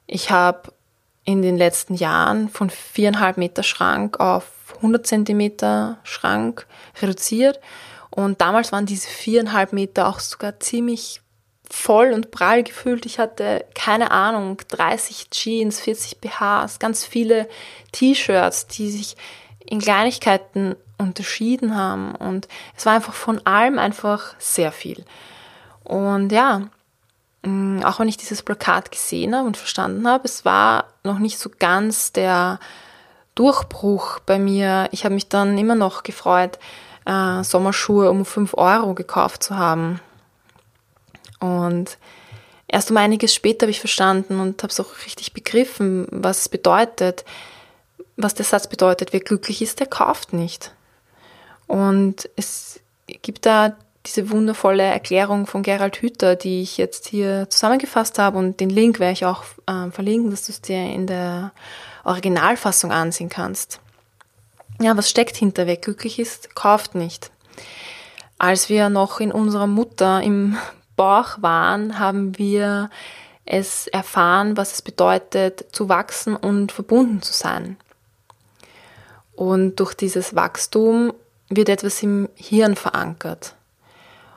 Ich 0.07 0.31
habe 0.31 0.71
in 1.25 1.41
den 1.41 1.57
letzten 1.57 1.95
Jahren 1.95 2.49
von 2.49 2.69
viereinhalb 2.69 3.37
Meter 3.37 3.63
Schrank 3.63 4.19
auf 4.19 4.45
100 4.77 5.05
Zentimeter 5.05 5.97
Schrank 6.03 6.67
reduziert 7.01 7.59
und 8.11 8.39
damals 8.39 8.71
waren 8.71 8.85
diese 8.85 9.09
viereinhalb 9.09 9.73
Meter 9.73 10.07
auch 10.07 10.19
sogar 10.19 10.59
ziemlich 10.59 11.21
voll 11.69 12.13
und 12.13 12.31
prall 12.31 12.63
gefühlt. 12.63 13.05
Ich 13.05 13.19
hatte 13.19 13.65
keine 13.73 14.11
Ahnung, 14.11 14.57
30 14.69 15.29
Jeans, 15.29 15.79
40 15.81 16.19
BHs, 16.19 16.79
ganz 16.79 17.05
viele 17.05 17.47
T-Shirts, 17.91 18.67
die 18.67 18.89
sich 18.89 19.15
in 19.65 19.79
Kleinigkeiten 19.79 20.75
unterschieden 20.97 21.75
haben 21.75 22.15
und 22.15 22.47
es 22.77 22.85
war 22.85 22.93
einfach 22.93 23.13
von 23.13 23.45
allem 23.45 23.79
einfach 23.79 24.35
sehr 24.39 24.71
viel. 24.71 25.03
Und 25.83 26.31
ja, 26.31 26.61
mm, 27.43 27.83
auch 27.83 27.99
wenn 27.99 28.07
ich 28.07 28.17
dieses 28.17 28.41
Plakat 28.41 28.91
gesehen 28.91 29.35
habe 29.35 29.47
und 29.47 29.57
verstanden 29.57 30.07
habe, 30.07 30.25
es 30.25 30.45
war 30.45 30.85
noch 31.03 31.19
nicht 31.19 31.37
so 31.37 31.49
ganz 31.57 32.11
der 32.13 32.59
Durchbruch 33.35 34.19
bei 34.19 34.39
mir. 34.39 34.87
Ich 34.91 35.03
habe 35.03 35.13
mich 35.13 35.27
dann 35.27 35.57
immer 35.57 35.75
noch 35.75 36.03
gefreut, 36.03 36.57
äh, 37.05 37.43
Sommerschuhe 37.43 38.09
um 38.09 38.25
5 38.25 38.53
Euro 38.55 38.93
gekauft 38.93 39.43
zu 39.43 39.57
haben. 39.57 39.99
Und 41.45 41.97
erst 42.67 42.89
um 42.91 42.97
einiges 42.97 43.33
später 43.33 43.65
habe 43.65 43.71
ich 43.71 43.79
verstanden 43.79 44.39
und 44.39 44.63
habe 44.63 44.71
es 44.71 44.79
auch 44.79 45.05
richtig 45.05 45.33
begriffen, 45.33 46.07
was 46.09 46.39
es 46.39 46.49
bedeutet, 46.49 47.23
was 48.17 48.33
der 48.33 48.45
Satz 48.45 48.67
bedeutet, 48.67 49.13
wer 49.13 49.19
glücklich 49.19 49.61
ist, 49.61 49.79
der 49.79 49.87
kauft 49.87 50.33
nicht. 50.33 50.73
Und 51.67 52.29
es 52.35 52.79
gibt 53.21 53.45
da 53.45 53.75
diese 54.05 54.29
wundervolle 54.29 54.83
Erklärung 54.83 55.47
von 55.47 55.63
Gerald 55.63 55.97
Hüther, 55.97 56.35
die 56.35 56.61
ich 56.61 56.77
jetzt 56.77 57.07
hier 57.07 57.49
zusammengefasst 57.49 58.19
habe 58.19 58.37
und 58.37 58.59
den 58.59 58.69
Link 58.69 58.99
werde 58.99 59.13
ich 59.13 59.25
auch 59.25 59.43
äh, 59.67 59.89
verlinken, 59.91 60.31
dass 60.31 60.45
du 60.45 60.51
es 60.51 60.61
dir 60.61 60.77
in 60.77 61.07
der 61.07 61.51
Originalfassung 62.03 62.91
ansehen 62.91 63.29
kannst. 63.29 63.79
Ja, 64.79 64.95
was 64.95 65.09
steckt 65.09 65.37
hinter? 65.37 65.65
Wer 65.65 65.77
glücklich 65.77 66.19
ist, 66.19 66.55
kauft 66.55 66.95
nicht. 66.95 67.31
Als 68.37 68.69
wir 68.69 68.89
noch 68.89 69.19
in 69.19 69.31
unserer 69.31 69.67
Mutter 69.67 70.21
im 70.21 70.57
Bauch 70.95 71.41
waren, 71.41 71.99
haben 71.99 72.37
wir 72.37 72.89
es 73.45 73.87
erfahren, 73.87 74.57
was 74.57 74.73
es 74.73 74.81
bedeutet, 74.81 75.65
zu 75.71 75.87
wachsen 75.87 76.35
und 76.35 76.71
verbunden 76.71 77.21
zu 77.21 77.33
sein. 77.33 77.77
Und 79.35 79.75
durch 79.75 79.93
dieses 79.93 80.35
Wachstum 80.35 81.13
wird 81.49 81.69
etwas 81.69 82.01
im 82.01 82.29
Hirn 82.35 82.75
verankert. 82.75 83.55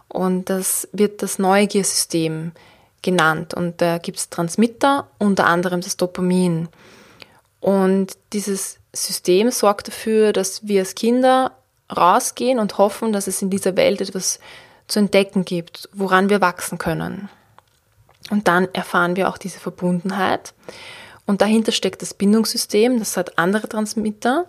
Und 0.09 0.51
das 0.51 0.89
wird 0.93 1.23
das 1.23 1.39
Neugiersystem 1.39 2.53
genannt. 3.03 3.55
Und 3.55 3.81
da 3.81 3.99
gibt 3.99 4.19
es 4.19 4.31
Transmitter, 4.31 5.07
unter 5.19 5.47
anderem 5.47 5.81
das 5.81 5.97
Dopamin. 5.97 6.69
Und 7.61 8.17
dieses 8.33 8.79
System 8.93 9.51
sorgt 9.51 9.89
dafür, 9.89 10.33
dass 10.33 10.67
wir 10.67 10.81
als 10.81 10.95
Kinder 10.95 11.53
rausgehen 11.95 12.59
und 12.59 12.79
hoffen, 12.79 13.13
dass 13.13 13.27
es 13.27 13.43
in 13.43 13.51
dieser 13.51 13.77
Welt 13.77 14.01
etwas 14.01 14.41
zu 14.89 14.99
entdecken 14.99 15.45
gibt, 15.45 15.89
woran 15.93 16.29
wir 16.29 16.41
wachsen 16.41 16.79
können. 16.79 17.29
Und 18.31 18.49
dann 18.49 18.69
erfahren 18.75 19.17
wir 19.17 19.29
auch 19.29 19.39
diese 19.39 19.61
Verbundenheit. 19.61 20.55
Und 21.27 21.41
dahinter 21.41 21.73
steckt 21.73 22.03
das 22.03 22.15
Bindungssystem, 22.15 22.99
das 22.99 23.17
hat 23.17 23.39
andere 23.39 23.69
Transmitter. 23.69 24.47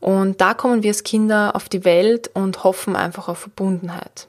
Und 0.00 0.40
da 0.40 0.54
kommen 0.54 0.82
wir 0.82 0.90
als 0.90 1.04
Kinder 1.04 1.54
auf 1.54 1.68
die 1.68 1.84
Welt 1.84 2.30
und 2.34 2.64
hoffen 2.64 2.96
einfach 2.96 3.28
auf 3.28 3.38
Verbundenheit. 3.38 4.26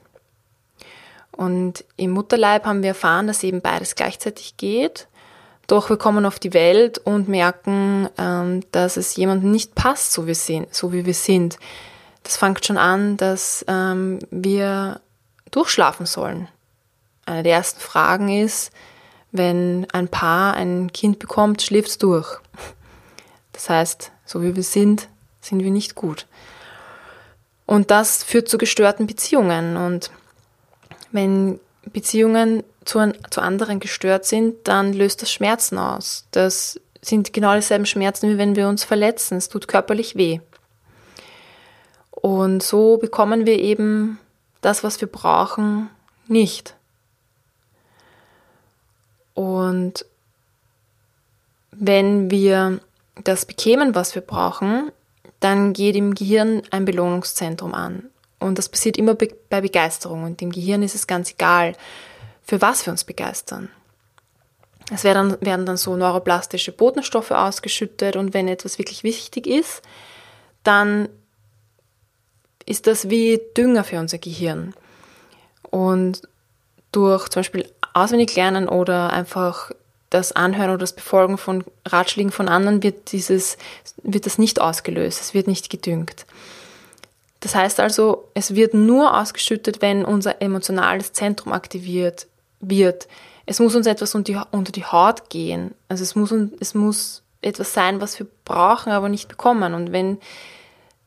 Und 1.32 1.84
im 1.96 2.12
Mutterleib 2.12 2.64
haben 2.64 2.82
wir 2.82 2.90
erfahren, 2.90 3.26
dass 3.26 3.42
eben 3.42 3.60
beides 3.60 3.94
gleichzeitig 3.94 4.56
geht. 4.56 5.08
Doch 5.66 5.90
wir 5.90 5.98
kommen 5.98 6.24
auf 6.24 6.38
die 6.38 6.54
Welt 6.54 6.98
und 6.98 7.28
merken, 7.28 8.08
ähm, 8.16 8.62
dass 8.72 8.96
es 8.96 9.16
jemandem 9.16 9.50
nicht 9.50 9.74
passt, 9.74 10.12
so, 10.12 10.26
wie 10.26 11.06
wir 11.06 11.14
sind. 11.14 11.58
Das 12.22 12.36
fängt 12.36 12.64
schon 12.64 12.78
an, 12.78 13.16
dass 13.16 13.64
ähm, 13.68 14.18
wir 14.30 15.00
durchschlafen 15.50 16.06
sollen. 16.06 16.48
Eine 17.24 17.42
der 17.42 17.54
ersten 17.54 17.80
Fragen 17.80 18.28
ist, 18.28 18.70
wenn 19.32 19.86
ein 19.92 20.08
Paar 20.08 20.54
ein 20.54 20.92
Kind 20.92 21.18
bekommt, 21.18 21.62
schläft 21.62 21.88
es 21.88 21.98
durch. 21.98 22.38
Das 23.52 23.68
heißt, 23.68 24.12
so 24.24 24.42
wie 24.42 24.54
wir 24.54 24.62
sind, 24.62 25.08
sind 25.40 25.62
wir 25.62 25.70
nicht 25.70 25.94
gut. 25.94 26.26
Und 27.66 27.90
das 27.90 28.22
führt 28.22 28.48
zu 28.48 28.58
gestörten 28.58 29.06
Beziehungen. 29.06 29.76
Und 29.76 30.10
wenn 31.10 31.58
Beziehungen 31.84 32.62
zu, 32.84 33.12
zu 33.30 33.40
anderen 33.40 33.80
gestört 33.80 34.24
sind, 34.24 34.68
dann 34.68 34.92
löst 34.92 35.22
das 35.22 35.32
Schmerzen 35.32 35.78
aus. 35.78 36.26
Das 36.30 36.80
sind 37.02 37.32
genau 37.32 37.54
dieselben 37.54 37.86
Schmerzen, 37.86 38.30
wie 38.30 38.38
wenn 38.38 38.56
wir 38.56 38.68
uns 38.68 38.84
verletzen. 38.84 39.36
Es 39.36 39.48
tut 39.48 39.68
körperlich 39.68 40.16
weh. 40.16 40.40
Und 42.10 42.62
so 42.62 42.96
bekommen 42.96 43.46
wir 43.46 43.58
eben 43.58 44.18
das, 44.60 44.84
was 44.84 45.00
wir 45.00 45.08
brauchen, 45.08 45.90
nicht. 46.26 46.74
Und 49.34 50.06
wenn 51.70 52.30
wir 52.30 52.80
das 53.22 53.44
bekämen, 53.44 53.94
was 53.94 54.14
wir 54.14 54.22
brauchen, 54.22 54.90
dann 55.40 55.72
geht 55.72 55.96
im 55.96 56.14
Gehirn 56.14 56.62
ein 56.70 56.84
Belohnungszentrum 56.84 57.74
an. 57.74 58.10
Und 58.38 58.58
das 58.58 58.68
passiert 58.68 58.96
immer 58.96 59.14
bei 59.14 59.60
Begeisterung. 59.60 60.24
Und 60.24 60.40
im 60.42 60.52
Gehirn 60.52 60.82
ist 60.82 60.94
es 60.94 61.06
ganz 61.06 61.30
egal, 61.32 61.74
für 62.42 62.60
was 62.60 62.86
wir 62.86 62.92
uns 62.92 63.04
begeistern. 63.04 63.70
Es 64.90 65.02
werden, 65.04 65.36
werden 65.40 65.66
dann 65.66 65.76
so 65.76 65.96
neuroplastische 65.96 66.70
Botenstoffe 66.72 67.32
ausgeschüttet 67.32 68.14
und 68.14 68.34
wenn 68.34 68.46
etwas 68.46 68.78
wirklich 68.78 69.02
wichtig 69.02 69.46
ist, 69.46 69.82
dann 70.62 71.08
ist 72.66 72.86
das 72.86 73.08
wie 73.08 73.40
Dünger 73.56 73.84
für 73.84 73.98
unser 73.98 74.18
Gehirn. 74.18 74.74
Und 75.70 76.22
durch 76.92 77.28
zum 77.28 77.40
Beispiel 77.40 77.70
auswendig 77.94 78.34
lernen 78.36 78.68
oder 78.68 79.12
einfach 79.12 79.70
das 80.10 80.32
Anhören 80.32 80.70
oder 80.70 80.78
das 80.78 80.94
Befolgen 80.94 81.38
von 81.38 81.64
Ratschlägen 81.86 82.32
von 82.32 82.48
anderen 82.48 82.82
wird 82.82 83.12
dieses, 83.12 83.56
wird 84.02 84.26
das 84.26 84.38
nicht 84.38 84.60
ausgelöst, 84.60 85.20
es 85.20 85.34
wird 85.34 85.46
nicht 85.46 85.70
gedüngt. 85.70 86.26
Das 87.40 87.54
heißt 87.54 87.80
also, 87.80 88.28
es 88.34 88.54
wird 88.54 88.74
nur 88.74 89.18
ausgeschüttet, 89.18 89.82
wenn 89.82 90.04
unser 90.04 90.40
emotionales 90.40 91.12
Zentrum 91.12 91.52
aktiviert 91.52 92.26
wird. 92.60 93.08
Es 93.44 93.60
muss 93.60 93.74
uns 93.74 93.86
etwas 93.86 94.14
unter 94.14 94.72
die, 94.72 94.84
Haut 94.84 95.28
gehen. 95.28 95.74
Also 95.88 96.02
es 96.02 96.14
muss, 96.14 96.34
es 96.60 96.74
muss 96.74 97.22
etwas 97.42 97.74
sein, 97.74 98.00
was 98.00 98.18
wir 98.18 98.26
brauchen, 98.44 98.90
aber 98.90 99.08
nicht 99.08 99.28
bekommen. 99.28 99.74
Und 99.74 99.92
wenn 99.92 100.18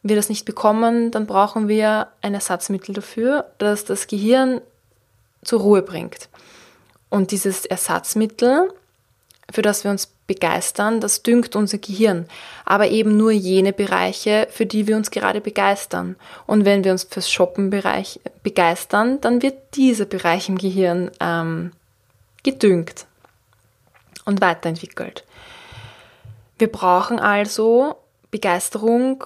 wir 0.04 0.16
das 0.16 0.30
nicht 0.30 0.46
bekommen, 0.46 1.12
dann 1.12 1.28
brauchen 1.28 1.68
wir 1.68 2.08
ein 2.22 2.34
Ersatzmittel 2.34 2.96
dafür, 2.96 3.52
das 3.58 3.86
das 3.86 4.08
Gehirn 4.08 4.62
zur 5.44 5.62
Ruhe 5.62 5.82
bringt. 5.82 6.30
Und 7.10 7.32
dieses 7.32 7.66
Ersatzmittel, 7.66 8.72
für 9.52 9.62
das 9.62 9.84
wir 9.84 9.92
uns 9.92 10.08
begeistern, 10.28 11.02
das 11.02 11.24
düngt 11.24 11.56
unser 11.56 11.80
Gehirn, 11.80 12.28
aber 12.66 12.90
eben 12.90 13.18
nur 13.18 13.32
jene 13.32 13.74
Bereiche, 13.74 14.48
für 14.52 14.68
die 14.68 14.86
wir 14.88 14.96
uns 14.96 15.10
gerade 15.10 15.42
begeistern. 15.42 16.16
Und 16.46 16.66
wenn 16.66 16.84
wir 16.84 16.92
uns 16.92 17.04
fürs 17.04 17.30
Shoppen-Bereich 17.32 18.20
begeistern, 18.44 19.20
dann 19.22 19.42
wird 19.42 19.76
dieser 19.76 20.06
Bereich 20.06 20.48
im 20.50 20.58
Gehirn 20.60 21.10
ähm, 21.20 21.72
gedüngt 22.44 23.08
und 24.26 24.40
weiterentwickelt. 24.40 25.26
Wir 26.60 26.72
brauchen 26.72 27.20
also 27.20 27.96
Begeisterung 28.30 29.26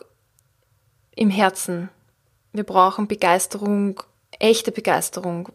im 1.16 1.30
Herzen. 1.30 1.90
Wir 2.52 2.64
brauchen 2.64 3.08
Begeisterung, 3.08 4.02
echte 4.40 4.72
Begeisterung. 4.72 5.50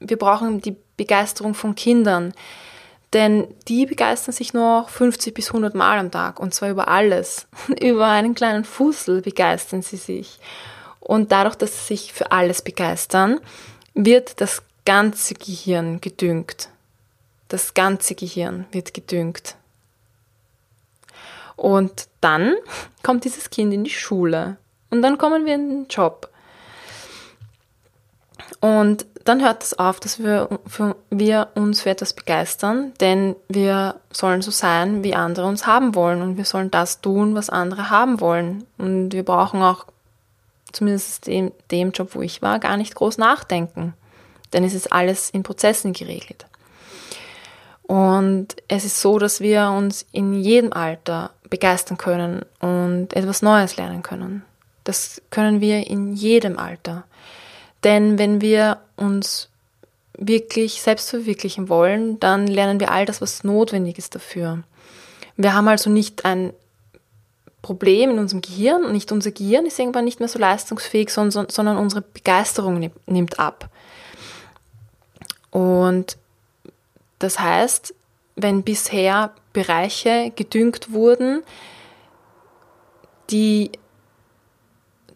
Wir 0.00 0.16
brauchen 0.16 0.60
die 0.60 0.76
Begeisterung 0.96 1.54
von 1.54 1.74
Kindern. 1.74 2.32
Denn 3.14 3.48
die 3.68 3.86
begeistern 3.86 4.34
sich 4.34 4.52
noch 4.52 4.90
50 4.90 5.32
bis 5.32 5.48
100 5.48 5.74
Mal 5.74 5.98
am 5.98 6.10
Tag 6.10 6.40
und 6.40 6.52
zwar 6.52 6.70
über 6.70 6.88
alles. 6.88 7.46
über 7.80 8.06
einen 8.06 8.34
kleinen 8.34 8.64
Fussel 8.64 9.22
begeistern 9.22 9.82
sie 9.82 9.96
sich. 9.96 10.38
Und 11.00 11.32
dadurch, 11.32 11.54
dass 11.54 11.72
sie 11.72 11.94
sich 11.94 12.12
für 12.12 12.32
alles 12.32 12.60
begeistern, 12.60 13.40
wird 13.94 14.40
das 14.40 14.62
ganze 14.84 15.34
Gehirn 15.34 16.00
gedüngt. 16.00 16.68
Das 17.48 17.72
ganze 17.72 18.14
Gehirn 18.14 18.66
wird 18.72 18.92
gedüngt. 18.92 19.56
Und 21.56 22.08
dann 22.20 22.54
kommt 23.02 23.24
dieses 23.24 23.48
Kind 23.48 23.72
in 23.72 23.84
die 23.84 23.90
Schule. 23.90 24.58
Und 24.90 25.02
dann 25.02 25.18
kommen 25.18 25.46
wir 25.46 25.54
in 25.54 25.68
den 25.68 25.86
Job. 25.88 26.30
Und 28.60 29.06
dann 29.24 29.42
hört 29.42 29.62
es 29.62 29.78
auf, 29.78 30.00
dass 30.00 30.18
wir, 30.18 30.48
für, 30.66 30.96
wir 31.10 31.48
uns 31.54 31.82
für 31.82 31.90
etwas 31.90 32.14
begeistern, 32.14 32.92
denn 33.00 33.36
wir 33.48 33.96
sollen 34.10 34.40
so 34.40 34.50
sein, 34.50 35.04
wie 35.04 35.14
andere 35.14 35.46
uns 35.46 35.66
haben 35.66 35.94
wollen 35.94 36.22
und 36.22 36.38
wir 36.38 36.46
sollen 36.46 36.70
das 36.70 37.02
tun, 37.02 37.34
was 37.34 37.50
andere 37.50 37.90
haben 37.90 38.20
wollen. 38.20 38.64
Und 38.78 39.12
wir 39.12 39.24
brauchen 39.24 39.62
auch, 39.62 39.84
zumindest 40.72 41.28
in 41.28 41.52
dem 41.70 41.92
Job, 41.92 42.14
wo 42.14 42.22
ich 42.22 42.40
war, 42.40 42.58
gar 42.58 42.78
nicht 42.78 42.94
groß 42.94 43.18
nachdenken, 43.18 43.92
denn 44.54 44.64
es 44.64 44.74
ist 44.74 44.92
alles 44.92 45.28
in 45.30 45.42
Prozessen 45.42 45.92
geregelt. 45.92 46.46
Und 47.82 48.56
es 48.68 48.84
ist 48.84 49.00
so, 49.00 49.18
dass 49.18 49.40
wir 49.40 49.70
uns 49.70 50.06
in 50.12 50.34
jedem 50.34 50.72
Alter 50.72 51.30
begeistern 51.48 51.96
können 51.96 52.44
und 52.60 53.14
etwas 53.14 53.42
Neues 53.42 53.76
lernen 53.76 54.02
können. 54.02 54.42
Das 54.88 55.20
können 55.28 55.60
wir 55.60 55.86
in 55.86 56.14
jedem 56.14 56.58
Alter. 56.58 57.04
Denn 57.84 58.18
wenn 58.18 58.40
wir 58.40 58.78
uns 58.96 59.50
wirklich 60.16 60.80
selbst 60.80 61.10
verwirklichen 61.10 61.68
wollen, 61.68 62.18
dann 62.20 62.46
lernen 62.46 62.80
wir 62.80 62.90
all 62.90 63.04
das, 63.04 63.20
was 63.20 63.44
notwendig 63.44 63.98
ist 63.98 64.14
dafür. 64.14 64.62
Wir 65.36 65.52
haben 65.52 65.68
also 65.68 65.90
nicht 65.90 66.24
ein 66.24 66.54
Problem 67.60 68.12
in 68.12 68.18
unserem 68.18 68.40
Gehirn 68.40 68.90
nicht 68.90 69.12
unser 69.12 69.30
Gehirn 69.30 69.66
ist 69.66 69.78
irgendwann 69.78 70.06
nicht 70.06 70.20
mehr 70.20 70.28
so 70.30 70.38
leistungsfähig, 70.38 71.10
sondern, 71.10 71.50
sondern 71.50 71.76
unsere 71.76 72.00
Begeisterung 72.00 72.90
nimmt 73.04 73.38
ab. 73.38 73.68
Und 75.50 76.16
das 77.18 77.38
heißt, 77.38 77.94
wenn 78.36 78.62
bisher 78.62 79.34
Bereiche 79.52 80.32
gedüngt 80.34 80.94
wurden, 80.94 81.42
die 83.28 83.70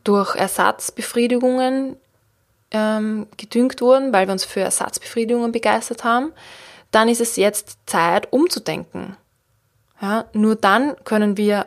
durch 0.05 0.35
Ersatzbefriedigungen 0.35 1.97
ähm, 2.71 3.27
gedüngt 3.37 3.81
wurden, 3.81 4.13
weil 4.13 4.27
wir 4.27 4.33
uns 4.33 4.45
für 4.45 4.61
Ersatzbefriedigungen 4.61 5.53
begeistert 5.53 6.05
haben, 6.05 6.33
dann 6.91 7.09
ist 7.09 7.21
es 7.21 7.37
jetzt 7.37 7.79
Zeit, 7.87 8.33
umzudenken. 8.33 9.17
Ja, 10.01 10.25
nur 10.33 10.57
dann 10.57 10.97
können 11.05 11.37
wir 11.37 11.67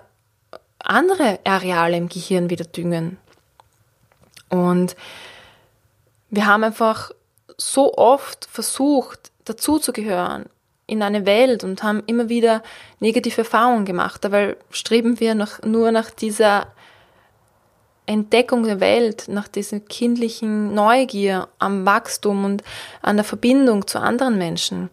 andere 0.80 1.40
Areale 1.44 1.98
im 1.98 2.10
Gehirn 2.10 2.50
wieder 2.50 2.66
düngen. 2.66 3.18
Und 4.50 4.96
wir 6.30 6.46
haben 6.46 6.64
einfach 6.64 7.12
so 7.58 7.96
oft 7.96 8.46
versucht, 8.52 9.32
dazuzugehören 9.46 10.46
in 10.88 11.02
eine 11.02 11.26
Welt 11.26 11.64
und 11.64 11.82
haben 11.82 12.04
immer 12.06 12.30
wieder 12.30 12.62
negative 13.00 13.42
Erfahrungen 13.42 13.86
gemacht. 13.86 14.24
Dabei 14.24 14.56
streben 14.70 15.20
wir 15.20 15.34
noch, 15.34 15.62
nur 15.64 15.92
nach 15.92 16.12
dieser 16.12 16.68
Entdeckung 18.06 18.64
der 18.64 18.80
Welt, 18.80 19.26
nach 19.28 19.48
dieser 19.48 19.80
kindlichen 19.80 20.74
Neugier 20.74 21.48
am 21.60 21.86
Wachstum 21.86 22.46
und 22.46 22.64
an 23.02 23.16
der 23.16 23.24
Verbindung 23.24 23.88
zu 23.88 24.00
anderen 24.00 24.38
Menschen. 24.38 24.90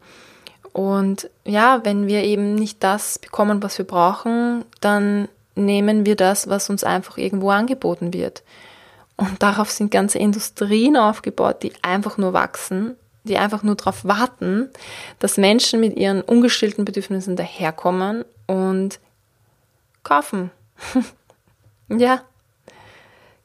Und 0.72 1.28
ja, 1.44 1.84
wenn 1.84 2.06
wir 2.06 2.24
eben 2.24 2.54
nicht 2.54 2.82
das 2.82 3.18
bekommen, 3.18 3.62
was 3.62 3.76
wir 3.78 3.84
brauchen, 3.84 4.64
dann 4.80 5.28
nehmen 5.54 6.06
wir 6.06 6.16
das, 6.16 6.48
was 6.48 6.70
uns 6.70 6.82
einfach 6.82 7.18
irgendwo 7.18 7.50
angeboten 7.50 8.12
wird. 8.14 8.42
Und 9.16 9.42
darauf 9.42 9.70
sind 9.70 9.90
ganze 9.90 10.18
Industrien 10.18 10.96
aufgebaut, 10.96 11.62
die 11.62 11.72
einfach 11.82 12.16
nur 12.16 12.32
wachsen, 12.32 12.96
die 13.24 13.36
einfach 13.36 13.62
nur 13.62 13.74
darauf 13.74 14.04
warten, 14.04 14.70
dass 15.18 15.36
Menschen 15.36 15.80
mit 15.80 15.96
ihren 15.96 16.22
ungestillten 16.22 16.84
Bedürfnissen 16.84 17.36
daherkommen 17.36 18.24
und 18.46 18.98
kaufen. 20.02 20.50
ja, 21.88 22.22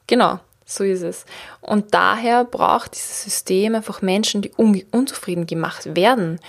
Genau, 0.08 0.39
so 0.65 0.84
ist 0.84 1.02
es. 1.02 1.26
Und 1.62 1.93
daher 1.93 2.43
braucht 2.43 2.96
dieses 2.96 3.24
System 3.24 3.76
einfach 3.76 4.02
Menschen, 4.02 4.41
die 4.41 4.52
un 4.58 4.82
unzufrieden 4.91 5.46
gemacht 5.46 5.96
werden 5.96 6.39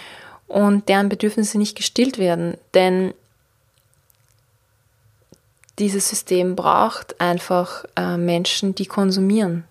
und 0.46 0.88
deren 0.88 1.08
Bedürfnisse 1.08 1.58
nicht 1.58 1.76
gestillt 1.76 2.18
werden. 2.18 2.56
Denn 2.74 3.14
dieses 5.78 6.08
System 6.08 6.56
braucht 6.56 7.20
einfach 7.20 7.84
äh, 7.96 8.16
Menschen, 8.16 8.74
die 8.74 8.86
konsumieren. 8.86 9.64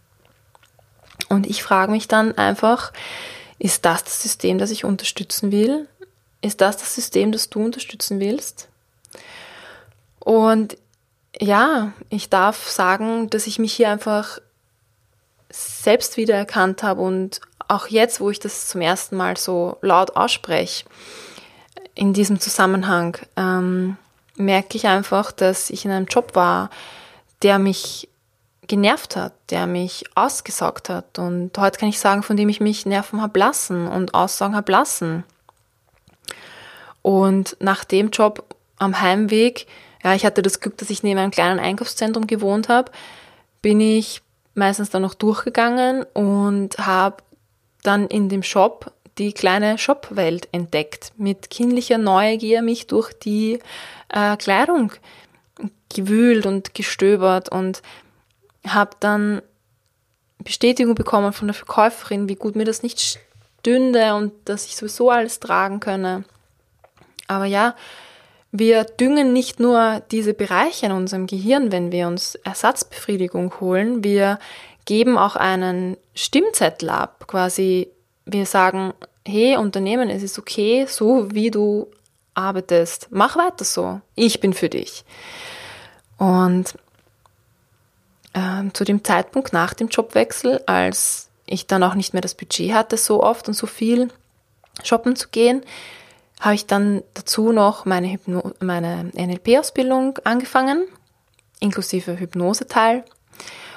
Und 1.30 1.48
ich 1.48 1.64
frage 1.64 1.92
mich 1.92 2.08
dann 2.08 2.38
einfach, 2.38 2.94
ist 3.60 3.86
das 3.86 4.04
das 4.04 4.22
System, 4.22 4.58
das 4.60 4.72
ich 4.72 4.86
unterstützen 4.86 5.52
will? 5.52 5.88
Ist 6.42 6.62
das 6.62 6.78
das 6.78 6.94
System, 6.96 7.32
das 7.32 7.50
du 7.50 7.64
unterstützen 7.66 8.20
willst? 8.20 8.70
Und 10.20 10.78
ja, 11.40 11.94
ich 12.10 12.30
darf 12.30 12.68
sagen, 12.70 13.30
dass 13.30 13.48
ich 13.48 13.60
mich 13.60 13.74
hier 13.74 13.90
einfach 13.90 14.40
selbst 15.50 16.18
wiedererkannt 16.18 16.84
habe 16.84 17.02
und 17.02 17.42
auch 17.68 17.88
jetzt, 17.88 18.20
wo 18.20 18.30
ich 18.30 18.40
das 18.40 18.68
zum 18.68 18.82
ersten 18.82 19.18
Mal 19.18 19.38
so 19.38 19.78
laut 19.82 20.16
ausspreche, 20.16 20.86
in 21.96 22.14
diesem 22.14 22.40
Zusammenhang, 22.40 23.18
ähm, 23.36 23.98
merke 24.36 24.78
ich 24.78 24.88
einfach, 24.88 25.32
dass 25.32 25.70
ich 25.70 25.84
in 25.84 25.92
einem 25.92 26.06
Job 26.06 26.36
war, 26.36 26.70
der 27.42 27.60
mich 27.60 28.08
genervt 28.68 29.16
hat, 29.16 29.34
der 29.50 29.66
mich 29.66 30.06
ausgesaugt 30.16 30.90
hat. 30.90 31.18
Und 31.18 31.58
heute 31.58 31.80
kann 31.80 31.90
ich 31.90 32.00
sagen, 32.00 32.22
von 32.24 32.38
dem 32.38 32.50
ich 32.50 32.60
mich 32.60 32.86
nerven 32.86 33.22
habe 33.22 33.40
lassen 33.40 33.88
und 33.88 34.14
aussaugen 34.14 34.56
habe 34.56 34.72
lassen. 34.72 35.24
Und 37.02 37.58
nach 37.60 37.84
dem 37.84 38.10
Job 38.10 38.56
am 38.78 39.00
Heimweg 39.02 39.66
ja, 40.04 40.14
ich 40.14 40.26
hatte 40.26 40.42
das 40.42 40.60
Glück, 40.60 40.78
dass 40.78 40.90
ich 40.90 41.04
neben 41.04 41.20
einem 41.20 41.32
kleinen 41.32 41.60
Einkaufszentrum 41.60 42.28
gewohnt 42.28 42.70
habe, 42.70 42.92
bin 43.62 43.80
ich 43.80 44.22
meistens 44.54 44.90
dann 44.90 45.02
noch 45.02 45.14
durchgegangen 45.14 46.04
und 46.14 46.78
habe 46.80 47.18
dann 47.84 48.08
in 48.08 48.30
dem 48.30 48.44
Shop 48.44 48.92
die 49.18 49.34
kleine 49.34 49.78
Shopwelt 49.78 50.48
entdeckt, 50.52 51.12
mit 51.18 51.50
kindlicher 51.50 51.98
Neugier 51.98 52.62
mich 52.62 52.88
durch 52.88 53.14
die 53.14 53.60
äh, 54.10 54.38
Kleidung 54.38 54.92
gewühlt 55.94 56.46
und 56.46 56.74
gestöbert 56.74 57.50
und 57.50 57.82
habe 58.68 58.92
dann 59.00 59.42
Bestätigung 60.44 60.96
bekommen 60.96 61.34
von 61.34 61.48
der 61.48 61.56
Verkäuferin, 61.56 62.30
wie 62.30 62.36
gut 62.36 62.56
mir 62.56 62.66
das 62.66 62.84
nicht 62.84 63.20
stünde 63.60 64.14
und 64.14 64.34
dass 64.46 64.66
ich 64.66 64.76
sowieso 64.76 65.10
alles 65.10 65.40
tragen 65.40 65.80
könne. 65.80 66.24
Aber 67.28 67.46
ja, 67.46 67.76
wir 68.52 68.84
düngen 68.86 69.34
nicht 69.34 69.60
nur 69.60 70.02
diese 70.12 70.34
Bereiche 70.34 70.88
in 70.88 70.92
unserem 70.92 71.28
Gehirn, 71.28 71.72
wenn 71.72 71.92
wir 71.92 72.08
uns 72.08 72.36
Ersatzbefriedigung 72.36 73.60
holen, 73.60 74.04
wir 74.04 74.40
geben 74.86 75.18
auch 75.18 75.36
einen 75.36 75.98
Stimmzettel 76.16 76.90
ab. 76.90 77.26
Quasi, 77.28 77.90
wir 78.26 78.46
sagen, 78.46 78.94
hey 79.28 79.58
Unternehmen, 79.58 80.10
es 80.10 80.24
ist 80.24 80.40
okay, 80.40 80.86
so 80.88 81.32
wie 81.32 81.52
du 81.52 81.88
arbeitest. 82.34 83.08
Mach 83.12 83.36
weiter 83.36 83.66
so. 83.66 84.02
Ich 84.16 84.40
bin 84.40 84.54
für 84.54 84.70
dich. 84.70 85.04
Und 86.18 86.76
äh, 88.34 88.72
zu 88.74 88.86
dem 88.86 89.04
Zeitpunkt 89.04 89.54
nach 89.54 89.74
dem 89.74 89.90
Jobwechsel, 89.90 90.62
als 90.66 91.30
ich 91.46 91.68
dann 91.68 91.84
auch 91.84 91.96
nicht 91.96 92.14
mehr 92.14 92.22
das 92.22 92.36
Budget 92.36 92.74
hatte, 92.74 92.98
so 92.98 93.24
oft 93.24 93.48
und 93.48 93.54
so 93.54 93.68
viel 93.68 94.10
shoppen 94.84 95.16
zu 95.16 95.30
gehen, 95.30 95.64
habe 96.40 96.56
ich 96.56 96.66
dann 96.66 97.04
dazu 97.14 97.52
noch 97.52 97.86
meine, 97.86 98.12
Hypno 98.12 98.52
meine 98.60 99.12
NLP-Ausbildung 99.16 100.20
angefangen, 100.24 100.86
inklusive 101.60 102.20
Hypnoseteil 102.20 103.04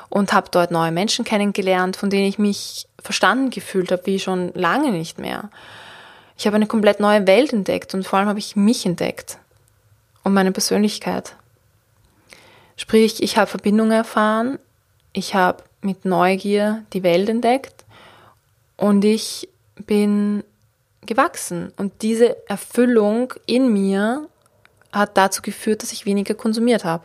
und 0.09 0.33
habe 0.33 0.49
dort 0.51 0.71
neue 0.71 0.93
Menschen 0.93 1.25
kennengelernt, 1.25 1.97
von 1.97 2.11
denen 2.11 2.27
ich 2.27 2.39
mich 2.39 2.87
verstanden 3.03 3.51
gefühlt 3.51 3.91
habe, 3.93 4.07
wie 4.07 4.19
schon 4.19 4.53
lange 4.55 4.91
nicht 4.91 5.19
mehr. 5.19 5.51
Ich 6.37 6.47
habe 6.47 6.57
eine 6.57 6.67
komplett 6.67 7.01
neue 7.01 7.27
Welt 7.27 7.53
entdeckt 7.53 7.95
und 7.95 8.07
vor 8.07 8.19
allem 8.19 8.29
habe 8.29 8.39
ich 8.39 8.57
mich 8.57 8.85
entdeckt 8.85 9.39
und 10.25 10.35
meine 10.35 10.53
Persönlichkeit. 10.53 11.35
Sprich, 12.77 13.23
ich 13.23 13.37
habe 13.37 13.47
Verbindungen 13.47 13.93
erfahren, 13.93 14.59
ich 15.13 15.35
habe 15.35 15.63
mit 15.83 16.05
Neugier 16.05 16.85
die 16.93 17.03
Welt 17.03 17.29
entdeckt 17.29 17.85
und 18.77 19.05
ich 19.05 19.49
bin 19.77 20.45
gewachsen. 21.07 21.73
Und 21.77 22.03
diese 22.03 22.37
Erfüllung 22.49 23.35
in 23.47 23.73
mir 23.73 24.29
hat 24.93 25.17
dazu 25.17 25.43
geführt, 25.43 25.83
dass 25.83 25.93
ich 25.93 26.07
weniger 26.07 26.35
konsumiert 26.35 26.85
habe. 26.85 27.05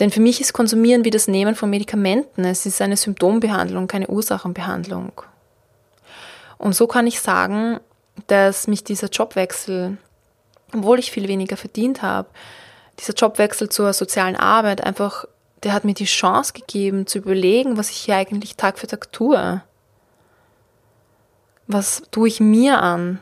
Denn 0.00 0.10
für 0.10 0.20
mich 0.20 0.40
ist 0.40 0.54
Konsumieren 0.54 1.04
wie 1.04 1.10
das 1.10 1.28
Nehmen 1.28 1.54
von 1.54 1.68
Medikamenten. 1.68 2.44
Es 2.44 2.64
ist 2.64 2.80
eine 2.80 2.96
Symptombehandlung, 2.96 3.86
keine 3.86 4.08
Ursachenbehandlung. 4.08 5.12
Und 6.56 6.74
so 6.74 6.86
kann 6.86 7.06
ich 7.06 7.20
sagen, 7.20 7.80
dass 8.26 8.66
mich 8.66 8.82
dieser 8.82 9.08
Jobwechsel, 9.08 9.98
obwohl 10.74 10.98
ich 10.98 11.10
viel 11.10 11.28
weniger 11.28 11.56
verdient 11.56 12.02
habe, 12.02 12.28
dieser 12.98 13.14
Jobwechsel 13.14 13.68
zur 13.68 13.92
sozialen 13.92 14.36
Arbeit 14.36 14.84
einfach, 14.84 15.26
der 15.62 15.74
hat 15.74 15.84
mir 15.84 15.94
die 15.94 16.04
Chance 16.06 16.54
gegeben 16.54 17.06
zu 17.06 17.18
überlegen, 17.18 17.76
was 17.76 17.90
ich 17.90 17.96
hier 17.96 18.16
eigentlich 18.16 18.56
Tag 18.56 18.78
für 18.78 18.86
Tag 18.86 19.12
tue. 19.12 19.62
Was 21.72 22.02
tue 22.10 22.26
ich 22.26 22.40
mir 22.40 22.82
an? 22.82 23.20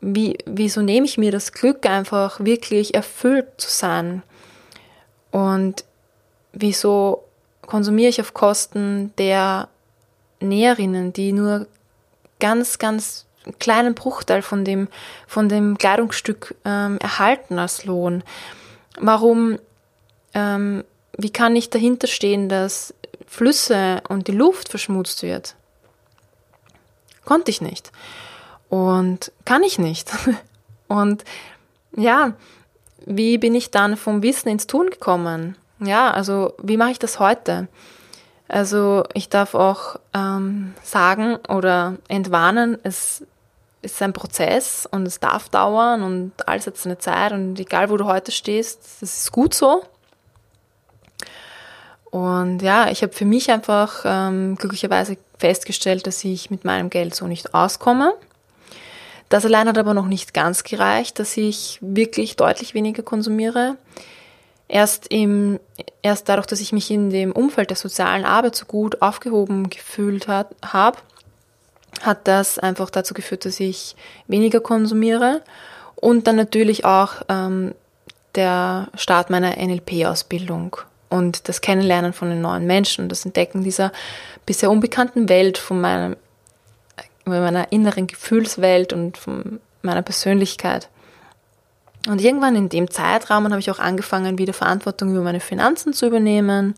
Wie, 0.00 0.38
wieso 0.46 0.80
nehme 0.80 1.06
ich 1.06 1.18
mir 1.18 1.32
das 1.32 1.50
Glück 1.50 1.84
einfach 1.84 2.38
wirklich 2.38 2.94
erfüllt 2.94 3.48
zu 3.56 3.68
sein? 3.68 4.22
Und 5.32 5.84
wieso 6.52 7.24
konsumiere 7.62 8.10
ich 8.10 8.20
auf 8.20 8.32
Kosten 8.32 9.12
der 9.18 9.66
Näherinnen, 10.38 11.12
die 11.12 11.32
nur 11.32 11.66
ganz, 12.38 12.78
ganz 12.78 13.26
kleinen 13.58 13.96
Bruchteil 13.96 14.42
von 14.42 14.64
dem, 14.64 14.86
von 15.26 15.48
dem 15.48 15.78
Kleidungsstück 15.78 16.54
ähm, 16.64 16.96
erhalten 16.98 17.58
als 17.58 17.84
Lohn? 17.84 18.22
Warum, 19.00 19.58
ähm, 20.32 20.84
wie 21.18 21.30
kann 21.30 21.56
ich 21.56 21.70
dahinter 21.70 22.06
stehen, 22.06 22.48
dass 22.48 22.94
Flüsse 23.26 24.00
und 24.08 24.28
die 24.28 24.32
Luft 24.32 24.68
verschmutzt 24.68 25.24
wird? 25.24 25.56
Konnte 27.26 27.50
ich 27.50 27.60
nicht. 27.60 27.92
Und 28.70 29.30
kann 29.44 29.62
ich 29.62 29.78
nicht. 29.78 30.10
Und 30.88 31.24
ja, 31.94 32.32
wie 33.04 33.36
bin 33.36 33.54
ich 33.54 33.70
dann 33.70 33.98
vom 33.98 34.22
Wissen 34.22 34.48
ins 34.48 34.66
Tun 34.66 34.88
gekommen? 34.88 35.56
Ja, 35.80 36.10
also 36.10 36.54
wie 36.62 36.78
mache 36.78 36.92
ich 36.92 36.98
das 36.98 37.20
heute? 37.20 37.68
Also 38.48 39.04
ich 39.12 39.28
darf 39.28 39.54
auch 39.54 39.96
ähm, 40.14 40.74
sagen 40.82 41.36
oder 41.48 41.96
entwarnen, 42.08 42.78
es 42.82 43.24
ist 43.82 44.00
ein 44.02 44.12
Prozess 44.12 44.88
und 44.90 45.06
es 45.06 45.20
darf 45.20 45.48
dauern 45.48 46.02
und 46.02 46.48
alles 46.48 46.66
hat 46.66 46.76
seine 46.76 46.98
Zeit 46.98 47.32
und 47.32 47.58
egal 47.58 47.90
wo 47.90 47.96
du 47.96 48.06
heute 48.06 48.32
stehst, 48.32 48.80
das 49.00 49.16
ist 49.18 49.32
gut 49.32 49.52
so. 49.52 49.82
Und 52.10 52.62
ja, 52.62 52.88
ich 52.88 53.02
habe 53.02 53.12
für 53.12 53.24
mich 53.24 53.50
einfach 53.50 54.02
ähm, 54.04 54.56
glücklicherweise 54.56 55.18
festgestellt, 55.38 56.06
dass 56.06 56.24
ich 56.24 56.50
mit 56.50 56.64
meinem 56.64 56.90
Geld 56.90 57.14
so 57.14 57.26
nicht 57.26 57.54
auskomme. 57.54 58.14
Das 59.28 59.44
allein 59.44 59.68
hat 59.68 59.78
aber 59.78 59.94
noch 59.94 60.06
nicht 60.06 60.34
ganz 60.34 60.62
gereicht, 60.62 61.18
dass 61.18 61.36
ich 61.36 61.78
wirklich 61.80 62.36
deutlich 62.36 62.74
weniger 62.74 63.02
konsumiere. 63.02 63.76
Erst, 64.68 65.12
im, 65.12 65.60
erst 66.02 66.28
dadurch, 66.28 66.46
dass 66.46 66.60
ich 66.60 66.72
mich 66.72 66.90
in 66.90 67.10
dem 67.10 67.32
Umfeld 67.32 67.70
der 67.70 67.76
sozialen 67.76 68.24
Arbeit 68.24 68.56
so 68.56 68.66
gut 68.66 69.02
aufgehoben 69.02 69.70
gefühlt 69.70 70.28
habe, 70.28 70.98
hat 72.02 72.18
das 72.24 72.58
einfach 72.58 72.90
dazu 72.90 73.14
geführt, 73.14 73.44
dass 73.44 73.60
ich 73.60 73.96
weniger 74.26 74.60
konsumiere. 74.60 75.42
Und 75.94 76.26
dann 76.26 76.36
natürlich 76.36 76.84
auch 76.84 77.22
ähm, 77.28 77.74
der 78.34 78.88
Start 78.94 79.30
meiner 79.30 79.56
NLP-Ausbildung 79.56 80.76
und 81.08 81.48
das 81.48 81.60
Kennenlernen 81.60 82.12
von 82.12 82.30
den 82.30 82.40
neuen 82.40 82.66
Menschen, 82.66 83.08
das 83.08 83.24
Entdecken 83.24 83.62
dieser 83.62 83.92
bisher 84.44 84.70
unbekannten 84.70 85.28
Welt, 85.28 85.58
von 85.58 85.80
meinem, 85.80 86.16
meiner 87.24 87.72
inneren 87.72 88.06
Gefühlswelt 88.06 88.92
und 88.92 89.16
von 89.16 89.60
meiner 89.82 90.02
Persönlichkeit. 90.02 90.88
Und 92.08 92.20
irgendwann 92.20 92.54
in 92.54 92.68
dem 92.68 92.90
Zeitraum 92.90 93.44
habe 93.44 93.58
ich 93.58 93.70
auch 93.70 93.80
angefangen, 93.80 94.38
wieder 94.38 94.52
Verantwortung 94.52 95.10
über 95.10 95.22
meine 95.22 95.40
Finanzen 95.40 95.92
zu 95.92 96.06
übernehmen 96.06 96.74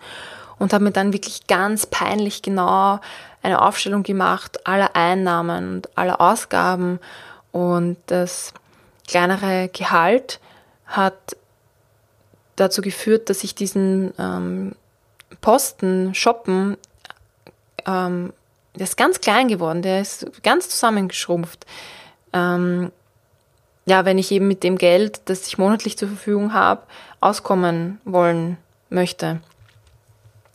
und 0.58 0.72
habe 0.72 0.84
mir 0.84 0.90
dann 0.90 1.12
wirklich 1.12 1.46
ganz 1.46 1.86
peinlich 1.86 2.42
genau 2.42 3.00
eine 3.42 3.62
Aufstellung 3.62 4.02
gemacht 4.02 4.66
aller 4.66 4.96
Einnahmen 4.96 5.76
und 5.76 5.98
aller 5.98 6.20
Ausgaben 6.20 6.98
und 7.52 7.96
das 8.06 8.52
kleinere 9.06 9.68
Gehalt 9.68 10.40
hat 10.86 11.36
dazu 12.60 12.82
geführt, 12.82 13.30
dass 13.30 13.44
ich 13.44 13.54
diesen 13.54 14.12
ähm, 14.18 14.74
Posten 15.40 16.14
shoppen, 16.14 16.76
ähm, 17.86 18.32
der 18.74 18.84
ist 18.84 18.96
ganz 18.96 19.20
klein 19.20 19.48
geworden, 19.48 19.82
der 19.82 20.00
ist 20.00 20.26
ganz 20.42 20.68
zusammengeschrumpft. 20.68 21.66
Ähm, 22.32 22.92
ja, 23.86 24.04
wenn 24.04 24.18
ich 24.18 24.30
eben 24.30 24.46
mit 24.46 24.62
dem 24.62 24.76
Geld, 24.76 25.22
das 25.24 25.46
ich 25.46 25.58
monatlich 25.58 25.96
zur 25.96 26.08
Verfügung 26.08 26.52
habe, 26.52 26.82
auskommen 27.20 28.00
wollen 28.04 28.58
möchte. 28.90 29.40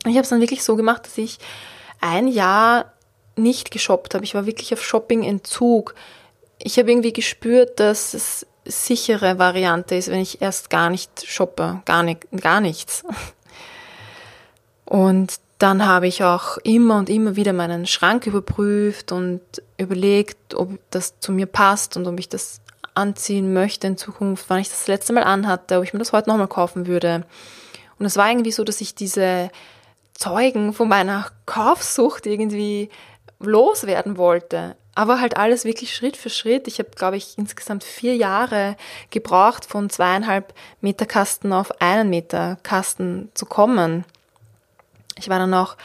Ich 0.05 0.13
habe 0.13 0.21
es 0.21 0.29
dann 0.29 0.41
wirklich 0.41 0.63
so 0.63 0.75
gemacht, 0.75 1.05
dass 1.05 1.17
ich 1.17 1.39
ein 1.99 2.27
Jahr 2.27 2.93
nicht 3.35 3.71
geshoppt 3.71 4.13
habe. 4.13 4.23
Ich 4.23 4.35
war 4.35 4.45
wirklich 4.45 4.73
auf 4.73 4.83
Shopping-Entzug. 4.83 5.95
Ich 6.59 6.77
habe 6.77 6.91
irgendwie 6.91 7.13
gespürt, 7.13 7.79
dass 7.79 8.13
es 8.13 8.45
sichere 8.65 9.39
Variante 9.39 9.95
ist, 9.95 10.09
wenn 10.09 10.19
ich 10.19 10.41
erst 10.41 10.69
gar 10.69 10.89
nicht 10.89 11.25
shoppe, 11.27 11.81
gar, 11.85 12.03
nicht, 12.03 12.25
gar 12.41 12.61
nichts. 12.61 13.03
Und 14.85 15.39
dann 15.59 15.85
habe 15.85 16.07
ich 16.07 16.23
auch 16.23 16.57
immer 16.57 16.97
und 16.97 17.09
immer 17.09 17.35
wieder 17.35 17.53
meinen 17.53 17.85
Schrank 17.85 18.27
überprüft 18.27 19.11
und 19.11 19.41
überlegt, 19.77 20.55
ob 20.55 20.77
das 20.91 21.19
zu 21.19 21.31
mir 21.31 21.45
passt 21.45 21.95
und 21.95 22.05
ob 22.05 22.19
ich 22.19 22.27
das 22.27 22.59
anziehen 22.95 23.53
möchte 23.53 23.87
in 23.87 23.97
Zukunft, 23.97 24.45
wann 24.49 24.59
ich 24.59 24.69
das, 24.69 24.79
das 24.79 24.87
letzte 24.87 25.13
Mal 25.13 25.23
anhatte, 25.23 25.77
ob 25.77 25.83
ich 25.83 25.93
mir 25.93 25.99
das 25.99 26.13
heute 26.13 26.29
nochmal 26.29 26.47
kaufen 26.47 26.85
würde. 26.85 27.25
Und 27.97 28.05
es 28.05 28.17
war 28.17 28.29
irgendwie 28.29 28.51
so, 28.51 28.63
dass 28.63 28.81
ich 28.81 28.95
diese 28.95 29.49
Zeugen 30.13 30.73
von 30.73 30.89
meiner 30.89 31.27
Kaufsucht 31.45 32.25
irgendwie 32.25 32.89
loswerden 33.39 34.17
wollte. 34.17 34.75
Aber 34.95 35.19
halt 35.19 35.37
alles 35.37 35.65
wirklich 35.65 35.95
Schritt 35.95 36.17
für 36.17 36.29
Schritt. 36.29 36.67
Ich 36.67 36.79
habe, 36.79 36.89
glaube 36.95 37.17
ich, 37.17 37.37
insgesamt 37.37 37.83
vier 37.83 38.15
Jahre 38.15 38.75
gebraucht, 39.09 39.65
von 39.65 39.89
zweieinhalb 39.89 40.53
Meter 40.81 41.05
Kasten 41.05 41.51
auf 41.51 41.81
einen 41.81 42.09
Meter 42.09 42.57
Kasten 42.61 43.29
zu 43.33 43.45
kommen. 43.45 44.05
Ich 45.17 45.29
war 45.29 45.39
dann 45.39 45.53
auch 45.53 45.75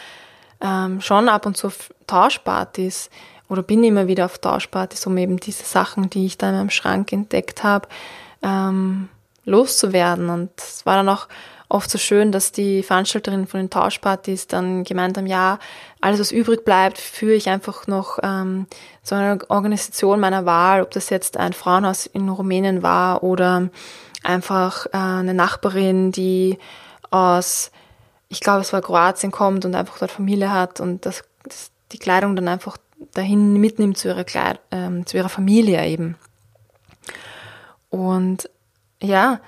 ähm, 0.61 1.01
schon 1.01 1.29
ab 1.29 1.47
und 1.47 1.57
zu 1.57 1.69
auf 1.69 1.93
Tauschpartys 2.07 3.09
oder 3.49 3.63
bin 3.63 3.83
immer 3.83 4.07
wieder 4.09 4.27
auf 4.27 4.39
Tauschpartys, 4.39 5.07
um 5.07 5.17
eben 5.17 5.39
diese 5.39 5.65
Sachen, 5.65 6.11
die 6.11 6.27
ich 6.27 6.37
da 6.37 6.51
in 6.51 6.57
meinem 6.57 6.71
Schrank 6.71 7.13
entdeckt 7.13 7.65
habe, 7.65 7.89
ähm, 8.43 9.09
loszuwerden. 9.45 10.29
Und 10.29 10.51
es 10.59 10.85
war 10.85 10.97
dann 10.97 11.09
auch 11.09 11.29
oft 11.69 11.91
so 11.91 11.99
schön, 11.99 12.33
dass 12.33 12.53
die 12.53 12.83
Veranstalterinnen 12.83 13.47
von 13.47 13.61
den 13.61 13.71
Tauschpartys 13.71 14.47
dann 14.47 14.85
gemeint 14.85 15.19
haben, 15.19 15.27
ja, 15.27 15.59
alles 16.01 16.21
was 16.21 16.33
übrig 16.33 16.65
bleibt, 16.65 16.99
führe 16.99 17.35
ich 17.35 17.49
einfach 17.49 17.87
noch 17.87 18.19
ähm, 18.23 18.67
so 19.03 19.15
eine 19.15 19.39
Organisation 19.49 20.21
meiner 20.21 20.47
Wahl, 20.47 20.83
ob 20.83 20.91
das 20.93 21.11
jetzt 21.11 21.37
ein 21.37 21.53
Frauenhaus 21.53 22.07
in 22.07 22.29
Rumänien 22.29 22.83
war 22.83 23.23
oder 23.23 23.69
einfach 24.23 24.87
äh, 24.87 24.97
eine 24.97 25.35
Nachbarin, 25.35 26.11
die 26.11 26.59
aus, 27.11 27.71
ich 28.29 28.41
glaube 28.41 28.63
es 28.63 28.73
war 28.73 28.81
Kroatien 28.81 29.31
kommt 29.31 29.65
und 29.65 29.75
einfach 29.75 29.99
dort 29.99 30.11
Familie 30.11 30.53
hat 30.53 30.81
und 30.81 31.05
das, 31.05 31.25
das 31.45 31.71
die 31.93 31.99
Kleidung 31.99 32.37
dann 32.37 32.49
einfach 32.49 32.77
dahin 33.15 33.55
mitnimmt 33.55 33.99
zu 33.99 34.09
ihrer, 34.09 34.25
Kleid 34.25 34.61
ähm, 34.71 35.07
zu 35.07 35.17
ihrer 35.17 35.29
Familie 35.29 35.87
eben. 35.87 36.17
Und 37.91 38.51
ja, 39.01 39.41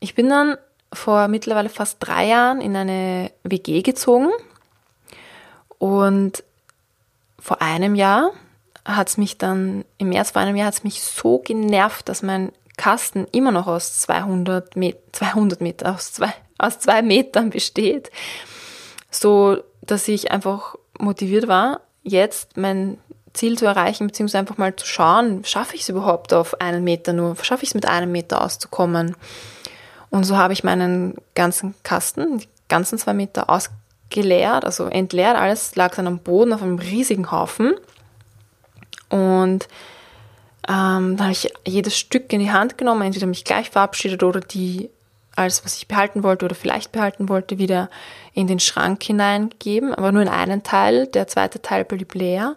ich 0.00 0.14
bin 0.14 0.28
dann 0.28 0.56
vor 0.94 1.28
mittlerweile 1.28 1.68
fast 1.68 1.98
drei 2.00 2.26
Jahren 2.26 2.60
in 2.60 2.76
eine 2.76 3.30
WG 3.42 3.82
gezogen 3.82 4.30
und 5.78 6.42
vor 7.38 7.60
einem 7.60 7.94
Jahr 7.94 8.30
hat 8.84 9.08
es 9.08 9.16
mich 9.16 9.38
dann, 9.38 9.84
im 9.98 10.08
März 10.10 10.30
vor 10.30 10.42
einem 10.42 10.56
Jahr 10.56 10.68
hat 10.68 10.74
es 10.74 10.84
mich 10.84 11.02
so 11.02 11.38
genervt, 11.38 12.08
dass 12.08 12.22
mein 12.22 12.52
Kasten 12.76 13.26
immer 13.32 13.52
noch 13.52 13.66
aus 13.66 14.00
200, 14.00 14.76
Met 14.76 14.96
200 15.12 15.60
Meter, 15.60 15.94
aus 15.94 16.12
zwei, 16.12 16.32
aus 16.58 16.78
zwei 16.78 17.02
Metern 17.02 17.50
besteht, 17.50 18.10
so 19.10 19.58
dass 19.82 20.08
ich 20.08 20.30
einfach 20.32 20.76
motiviert 20.98 21.48
war, 21.48 21.80
jetzt 22.02 22.56
mein 22.56 22.98
Ziel 23.34 23.58
zu 23.58 23.66
erreichen, 23.66 24.06
beziehungsweise 24.06 24.38
einfach 24.38 24.58
mal 24.58 24.74
zu 24.74 24.86
schauen, 24.86 25.44
schaffe 25.44 25.74
ich 25.74 25.82
es 25.82 25.88
überhaupt 25.88 26.32
auf 26.32 26.60
einen 26.60 26.84
Meter 26.84 27.12
nur, 27.12 27.36
schaffe 27.42 27.64
ich 27.64 27.70
es 27.70 27.74
mit 27.74 27.86
einem 27.86 28.12
Meter 28.12 28.40
auszukommen. 28.42 29.16
Und 30.14 30.22
so 30.22 30.36
habe 30.36 30.52
ich 30.52 30.62
meinen 30.62 31.16
ganzen 31.34 31.74
Kasten, 31.82 32.38
die 32.38 32.46
ganzen 32.68 32.98
zwei 32.98 33.14
Meter 33.14 33.50
ausgeleert, 33.50 34.64
also 34.64 34.84
entleert. 34.84 35.36
Alles 35.36 35.74
lag 35.74 35.92
dann 35.96 36.06
am 36.06 36.20
Boden 36.20 36.52
auf 36.52 36.62
einem 36.62 36.78
riesigen 36.78 37.32
Haufen. 37.32 37.74
Und 39.08 39.66
ähm, 40.68 41.16
dann 41.16 41.20
habe 41.20 41.32
ich 41.32 41.52
jedes 41.66 41.98
Stück 41.98 42.32
in 42.32 42.38
die 42.38 42.52
Hand 42.52 42.78
genommen, 42.78 43.02
entweder 43.02 43.26
mich 43.26 43.42
gleich 43.42 43.70
verabschiedet 43.70 44.22
oder 44.22 44.38
die, 44.38 44.88
alles, 45.34 45.64
was 45.64 45.78
ich 45.78 45.88
behalten 45.88 46.22
wollte 46.22 46.44
oder 46.44 46.54
vielleicht 46.54 46.92
behalten 46.92 47.28
wollte, 47.28 47.58
wieder 47.58 47.90
in 48.34 48.46
den 48.46 48.60
Schrank 48.60 49.02
hineingegeben, 49.02 49.96
aber 49.96 50.12
nur 50.12 50.22
in 50.22 50.28
einen 50.28 50.62
Teil. 50.62 51.08
Der 51.08 51.26
zweite 51.26 51.60
Teil 51.60 51.84
blieb 51.84 52.14
leer. 52.14 52.54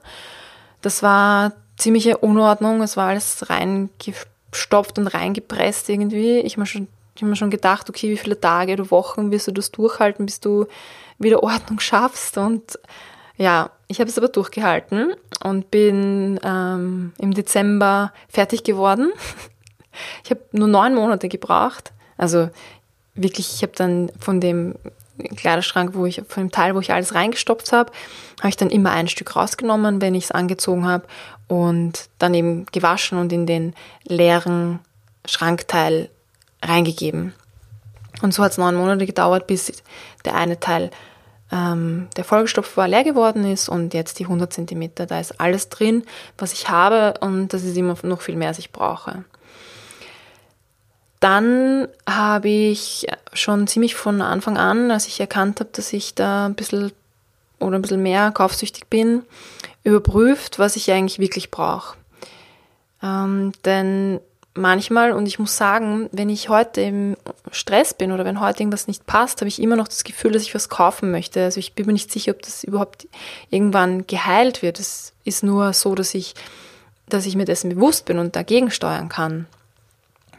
Das 0.84 1.02
war 1.02 1.54
ziemliche 1.76 2.18
Unordnung. 2.18 2.84
Es 2.84 2.98
war 2.98 3.08
alles 3.08 3.50
reingestopft 3.50 5.00
und 5.00 5.08
reingepresst 5.08 5.90
irgendwie. 5.90 6.38
Ich 6.42 6.56
habe 6.56 6.68
schon 6.68 6.88
ich 7.18 7.24
habe 7.24 7.32
mir 7.32 7.36
schon 7.36 7.50
gedacht, 7.50 7.90
okay, 7.90 8.12
wie 8.12 8.18
viele 8.18 8.40
Tage 8.40 8.74
oder 8.74 8.92
Wochen 8.92 9.32
wirst 9.32 9.48
du 9.48 9.52
das 9.52 9.72
durchhalten, 9.72 10.28
bis 10.28 10.40
du 10.40 10.68
wieder 11.18 11.42
Ordnung 11.42 11.80
schaffst. 11.80 12.38
Und 12.38 12.78
ja, 13.38 13.72
ich 13.88 14.00
habe 14.00 14.08
es 14.08 14.20
aber 14.20 14.28
durchgehalten 14.28 15.16
und 15.44 15.72
bin 15.72 16.40
ähm, 16.44 17.14
im 17.18 17.34
Dezember 17.34 18.14
fertig 18.30 18.64
geworden. 18.64 19.12
Ich 20.24 20.30
habe 20.30 20.42
nur 20.52 20.68
neun 20.68 20.94
Monate 20.94 21.28
gebraucht. 21.28 21.92
Also 22.18 22.52
wirklich, 23.16 23.56
ich 23.56 23.64
habe 23.64 23.72
dann 23.76 24.12
von 24.20 24.40
dem 24.40 24.76
Kleiderschrank, 25.36 25.96
wo 25.96 26.06
ich, 26.06 26.22
von 26.28 26.44
dem 26.44 26.52
Teil, 26.52 26.76
wo 26.76 26.80
ich 26.82 26.94
alles 26.94 27.16
reingestopft 27.16 27.72
habe, 27.72 27.92
habe 28.42 28.50
ich 28.50 28.58
dann 28.58 28.70
immer 28.70 28.92
ein 28.92 29.08
Stück 29.08 29.36
rausgenommen, 29.36 30.00
wenn 30.00 30.14
ich 30.14 30.26
es 30.26 30.32
angezogen 30.32 30.86
habe 30.86 31.08
und 31.48 32.12
dann 32.20 32.36
eben 32.36 32.68
gewaschen 32.68 33.18
und 33.18 33.34
in 33.34 33.48
den 33.48 33.74
leeren 34.04 34.82
Schrankteil 35.26 36.12
reingegeben. 36.62 37.34
Und 38.22 38.34
so 38.34 38.44
hat 38.44 38.52
es 38.52 38.58
neun 38.58 38.76
Monate 38.76 39.06
gedauert, 39.06 39.48
bis 39.48 39.72
der 40.26 40.36
eine 40.36 40.60
Teil 40.60 40.92
ähm, 41.52 42.08
der 42.18 42.24
vollgestopft 42.24 42.76
war, 42.76 42.88
leer 42.88 43.04
geworden 43.04 43.46
ist 43.46 43.70
und 43.70 43.94
jetzt 43.94 44.20
die 44.20 44.26
100 44.26 44.52
cm, 44.52 44.92
da 44.96 45.20
ist 45.20 45.40
alles 45.40 45.70
drin, 45.70 46.04
was 46.38 46.54
ich 46.54 46.70
habe 46.70 47.14
und 47.22 47.50
das 47.50 47.64
ist 47.64 47.78
immer 47.78 47.96
noch 48.04 48.22
viel 48.22 48.36
mehr, 48.36 48.50
als 48.50 48.60
ich 48.60 48.72
brauche. 48.72 49.24
Dann 51.20 51.88
habe 52.08 52.50
ich 52.50 53.08
schon 53.34 53.66
ziemlich 53.68 53.96
von 53.96 54.22
Anfang 54.22 54.58
an, 54.58 54.92
als 54.92 55.08
ich 55.08 55.20
erkannt 55.20 55.60
habe, 55.60 55.70
dass 55.72 55.94
ich 55.94 56.16
da 56.16 56.46
ein 56.46 56.56
bisschen 56.56 56.92
oder 57.60 57.78
ein 57.78 57.82
bisschen 57.82 58.04
mehr 58.04 58.32
kaufsüchtig 58.32 58.88
bin, 58.88 59.24
überprüft, 59.84 60.60
was 60.60 60.76
ich 60.76 60.92
eigentlich 60.92 61.18
wirklich 61.18 61.50
brauche. 61.50 61.98
Ähm, 63.02 63.52
denn 63.66 64.20
manchmal, 64.58 65.12
und 65.14 65.26
ich 65.28 65.40
muss 65.40 65.56
sagen, 65.56 66.10
wenn 66.12 66.30
ich 66.30 66.50
heute 66.50 66.82
im 66.82 67.18
Stress 67.52 67.94
bin 67.94 68.12
oder 68.12 68.26
wenn 68.26 68.42
heute 68.42 68.62
irgendwas 68.62 68.88
nicht 68.88 69.06
passt, 69.06 69.42
habe 69.42 69.48
ich 69.48 69.62
immer 69.62 69.76
noch 69.76 69.88
das 69.88 70.04
Gefühl, 70.04 70.32
dass 70.32 70.44
ich 70.44 70.56
was 70.56 70.70
kaufen 70.70 71.12
möchte. 71.12 71.44
Also 71.44 71.60
ich 71.60 71.74
bin 71.74 71.86
mir 71.86 71.94
nicht 71.94 72.12
sicher, 72.12 72.32
ob 72.32 72.42
das 72.42 72.64
überhaupt 72.64 73.08
irgendwann 73.50 74.08
geheilt 74.08 74.62
wird. 74.62 74.80
Es 74.80 75.14
ist 75.24 75.44
nur 75.44 75.74
so, 75.74 75.96
dass 75.96 76.14
ich, 76.14 76.34
dass 77.10 77.26
ich 77.26 77.36
mir 77.36 77.46
dessen 77.46 77.70
bewusst 77.70 78.06
bin 78.06 78.20
und 78.20 78.36
dagegen 78.36 78.72
steuern 78.72 79.10
kann. 79.10 79.48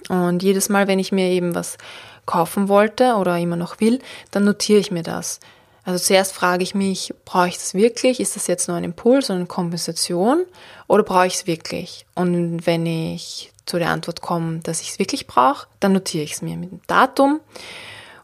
Und 0.09 0.43
jedes 0.43 0.69
Mal, 0.69 0.89
wenn 0.89 0.99
ich 0.99 1.13
mir 1.13 1.29
eben 1.29 1.55
was 1.55 1.79
kaufen 2.27 2.69
wollte 2.69 3.15
oder 3.15 3.39
immer 3.39 3.57
noch 3.57 3.81
will, 3.81 4.01
dann 4.31 4.45
notiere 4.45 4.81
ich 4.81 4.91
mir 4.91 5.03
das. 5.03 5.41
Also 5.85 6.05
zuerst 6.05 6.35
frage 6.35 6.63
ich 6.63 6.75
mich, 6.75 7.15
brauche 7.25 7.49
ich 7.49 7.57
das 7.57 7.73
wirklich? 7.73 8.21
Ist 8.21 8.37
das 8.37 8.47
jetzt 8.47 8.69
nur 8.69 8.77
ein 8.77 8.85
Impuls 8.85 9.31
eine 9.31 9.47
Kompensation 9.47 10.45
oder 10.87 11.03
brauche 11.03 11.27
ich 11.27 11.35
es 11.35 11.47
wirklich? 11.47 12.05
Und 12.15 12.67
wenn 12.67 12.85
ich 12.85 13.51
zu 13.69 13.79
der 13.79 13.91
Antwort 13.91 14.21
komme, 14.21 14.61
dass 14.61 14.81
ich 14.81 14.91
es 14.91 14.99
wirklich 14.99 15.27
brauche, 15.27 15.67
dann 15.81 15.93
notiere 15.93 16.25
ich 16.25 16.33
es 16.33 16.43
mir 16.43 16.57
mit 16.57 16.71
dem 16.71 16.81
Datum 16.87 17.41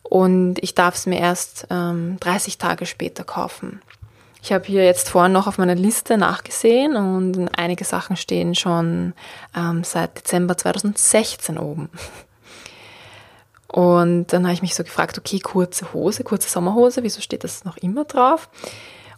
und 0.03 0.63
ich 0.63 0.75
darf 0.75 0.95
es 0.95 1.07
mir 1.07 1.19
erst 1.19 1.67
ähm, 1.71 2.19
30 2.21 2.59
Tage 2.59 2.87
später 2.87 3.25
kaufen. 3.25 3.81
Ich 4.43 4.53
habe 4.53 4.67
hier 4.67 4.85
jetzt 4.85 5.09
vorhin 5.09 5.33
noch 5.33 5.47
auf 5.47 5.57
meiner 5.57 5.75
Liste 5.75 6.19
nachgesehen 6.19 6.97
und 6.97 7.49
einige 7.57 7.85
Sachen 7.85 8.17
stehen 8.17 8.55
schon 8.55 9.15
ähm, 9.57 9.85
seit 9.85 10.19
Dezember 10.19 10.57
2016 10.59 11.57
oben. 11.59 11.89
Und 13.69 14.33
dann 14.33 14.45
habe 14.45 14.53
ich 14.53 14.63
mich 14.63 14.75
so 14.75 14.85
gefragt, 14.85 15.19
okay, 15.19 15.41
kurze 15.41 15.93
Hose, 15.95 16.23
kurze 16.25 16.49
Sommerhose, 16.49 17.03
wieso 17.03 17.21
steht 17.23 17.43
das 17.43 17.65
noch 17.65 17.77
immer 17.79 18.05
drauf? 18.05 18.49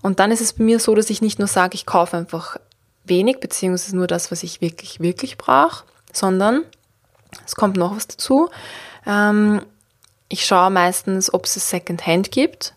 Und 0.00 0.20
dann 0.20 0.30
ist 0.30 0.40
es 0.40 0.52
bei 0.52 0.64
mir 0.64 0.78
so, 0.78 0.94
dass 0.94 1.10
ich 1.10 1.20
nicht 1.20 1.38
nur 1.38 1.48
sage, 1.48 1.74
ich 1.74 1.84
kaufe 1.84 2.16
einfach 2.16 2.56
wenig, 3.04 3.40
beziehungsweise 3.40 3.96
nur 3.96 4.06
das, 4.06 4.30
was 4.30 4.44
ich 4.44 4.60
wirklich, 4.60 5.00
wirklich 5.00 5.36
brauche, 5.36 5.84
sondern 6.16 6.64
es 7.44 7.54
kommt 7.54 7.76
noch 7.76 7.94
was 7.96 8.06
dazu. 8.06 8.48
Ähm, 9.06 9.62
ich 10.28 10.44
schaue 10.44 10.70
meistens, 10.70 11.32
ob 11.32 11.44
es 11.44 11.54
Secondhand 11.54 12.30
gibt. 12.30 12.74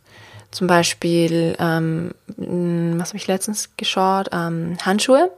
Zum 0.52 0.68
Beispiel, 0.68 1.56
ähm, 1.60 2.14
was 2.38 3.10
habe 3.10 3.18
ich 3.18 3.28
letztens 3.28 3.76
geschaut? 3.78 4.30
Ähm, 4.32 4.78
Handschuhe. 4.84 5.32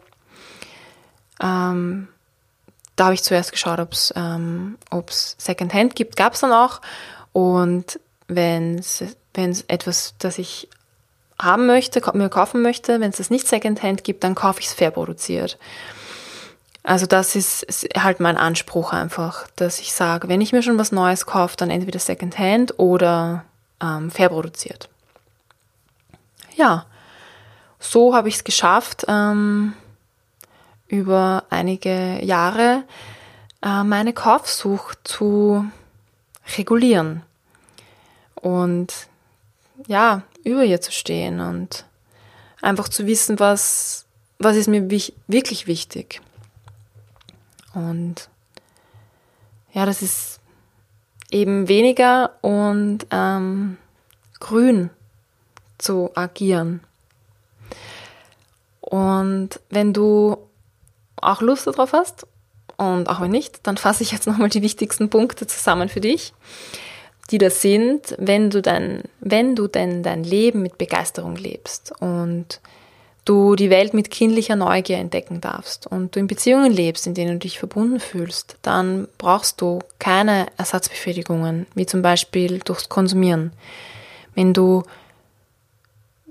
Ähm, 1.42 2.08
da 2.96 3.06
habe 3.06 3.14
ich 3.14 3.24
zuerst 3.24 3.52
geschaut, 3.52 3.80
ob 3.80 3.94
es 3.94 4.14
ähm, 4.16 4.78
Secondhand 5.38 5.96
gibt. 5.96 6.16
Gab 6.16 6.34
es 6.34 6.42
dann 6.42 6.52
auch. 6.52 6.82
Und 7.34 8.00
wenn 8.28 8.80
es 8.80 9.04
etwas, 9.68 10.16
das 10.20 10.38
ich 10.38 10.70
haben 11.40 11.66
möchte, 11.66 12.02
mir 12.14 12.30
kaufen 12.30 12.62
möchte, 12.62 13.00
wenn 13.00 13.10
es 13.10 13.18
das 13.18 13.30
nicht 13.30 13.48
Secondhand 13.48 14.04
gibt, 14.04 14.24
dann 14.24 14.36
kaufe 14.36 14.60
ich 14.60 14.68
es 14.68 14.74
fair 14.74 14.92
produziert. 14.92 15.58
Also 16.84 17.06
das 17.06 17.36
ist, 17.36 17.66
halt 17.96 18.20
mein 18.20 18.38
Anspruch 18.38 18.92
einfach, 18.92 19.48
dass 19.56 19.80
ich 19.80 19.94
sage, 19.94 20.28
wenn 20.28 20.42
ich 20.42 20.52
mir 20.52 20.64
schon 20.64 20.80
was 20.80 20.92
Neues 20.92 21.26
kaufe, 21.26 21.56
dann 21.56 21.70
entweder 21.70 22.00
Secondhand 22.00 22.80
oder 22.80 23.46
ähm, 23.82 24.10
fair 24.10 24.30
produziert. 24.30 24.90
Ja, 26.56 26.86
so 27.80 28.16
habe 28.16 28.30
ich 28.30 28.36
es 28.36 28.44
geschafft, 28.44 29.06
ähm, 29.08 29.74
über 30.88 31.44
einige 31.50 32.24
Jahre 32.24 32.84
äh, 33.62 33.84
meine 33.84 34.14
Kaufsucht 34.14 35.00
zu 35.04 35.66
regulieren 36.58 37.24
und 38.36 39.08
ja, 39.88 40.24
über 40.44 40.64
ihr 40.64 40.82
zu 40.82 40.92
stehen 40.92 41.40
und 41.40 41.86
einfach 42.62 42.90
zu 42.90 43.06
wissen, 43.06 43.40
was, 43.40 44.06
was 44.40 44.56
ist 44.56 44.68
mir 44.68 44.90
wich 44.90 45.14
wirklich 45.28 45.68
wichtig. 45.68 46.22
Und 47.74 48.30
ja, 49.74 49.86
das 49.86 50.02
ist 50.02 50.40
eben 51.32 51.68
weniger 51.68 52.32
und 52.42 53.08
ähm, 53.12 53.78
grün 54.40 54.90
zu 55.78 56.12
agieren. 56.16 56.82
Und 58.82 59.60
wenn 59.70 59.94
du 59.94 60.38
auch 61.16 61.42
Lust 61.42 61.68
darauf 61.68 61.94
hast 61.94 62.28
und 62.78 63.08
auch 63.10 63.22
wenn 63.22 63.32
nicht, 63.32 63.66
dann 63.66 63.78
fasse 63.78 64.04
ich 64.04 64.12
jetzt 64.12 64.28
nochmal 64.28 64.50
die 64.50 64.62
wichtigsten 64.62 65.10
Punkte 65.10 65.48
zusammen 65.48 65.88
für 65.88 66.02
dich, 66.02 66.34
die 67.30 67.38
das 67.38 67.62
sind, 67.62 68.16
wenn 68.18 68.50
du 68.50 68.62
dein, 68.62 69.04
wenn 69.22 69.56
du 69.56 69.68
denn 69.68 70.04
dein 70.04 70.24
Leben 70.24 70.62
mit 70.62 70.78
Begeisterung 70.78 71.38
lebst 71.38 71.94
und 72.02 72.60
du 73.32 73.56
die 73.56 73.70
Welt 73.70 73.94
mit 73.94 74.12
kindlicher 74.12 74.58
Neugier 74.58 74.98
entdecken 74.98 75.40
darfst 75.40 75.88
und 75.88 76.14
du 76.14 76.20
in 76.20 76.28
Beziehungen 76.28 76.70
lebst, 76.70 77.08
in 77.08 77.14
denen 77.14 77.34
du 77.34 77.40
dich 77.40 77.60
verbunden 77.60 78.02
fühlst, 78.02 78.58
dann 78.62 79.08
brauchst 79.18 79.62
du 79.62 79.80
keine 80.00 80.48
Ersatzbefriedigungen, 80.58 81.66
wie 81.74 81.86
zum 81.86 82.02
Beispiel 82.02 82.60
durchs 82.60 82.90
Konsumieren. 82.90 83.54
Wenn 84.36 84.54
du 84.54 84.84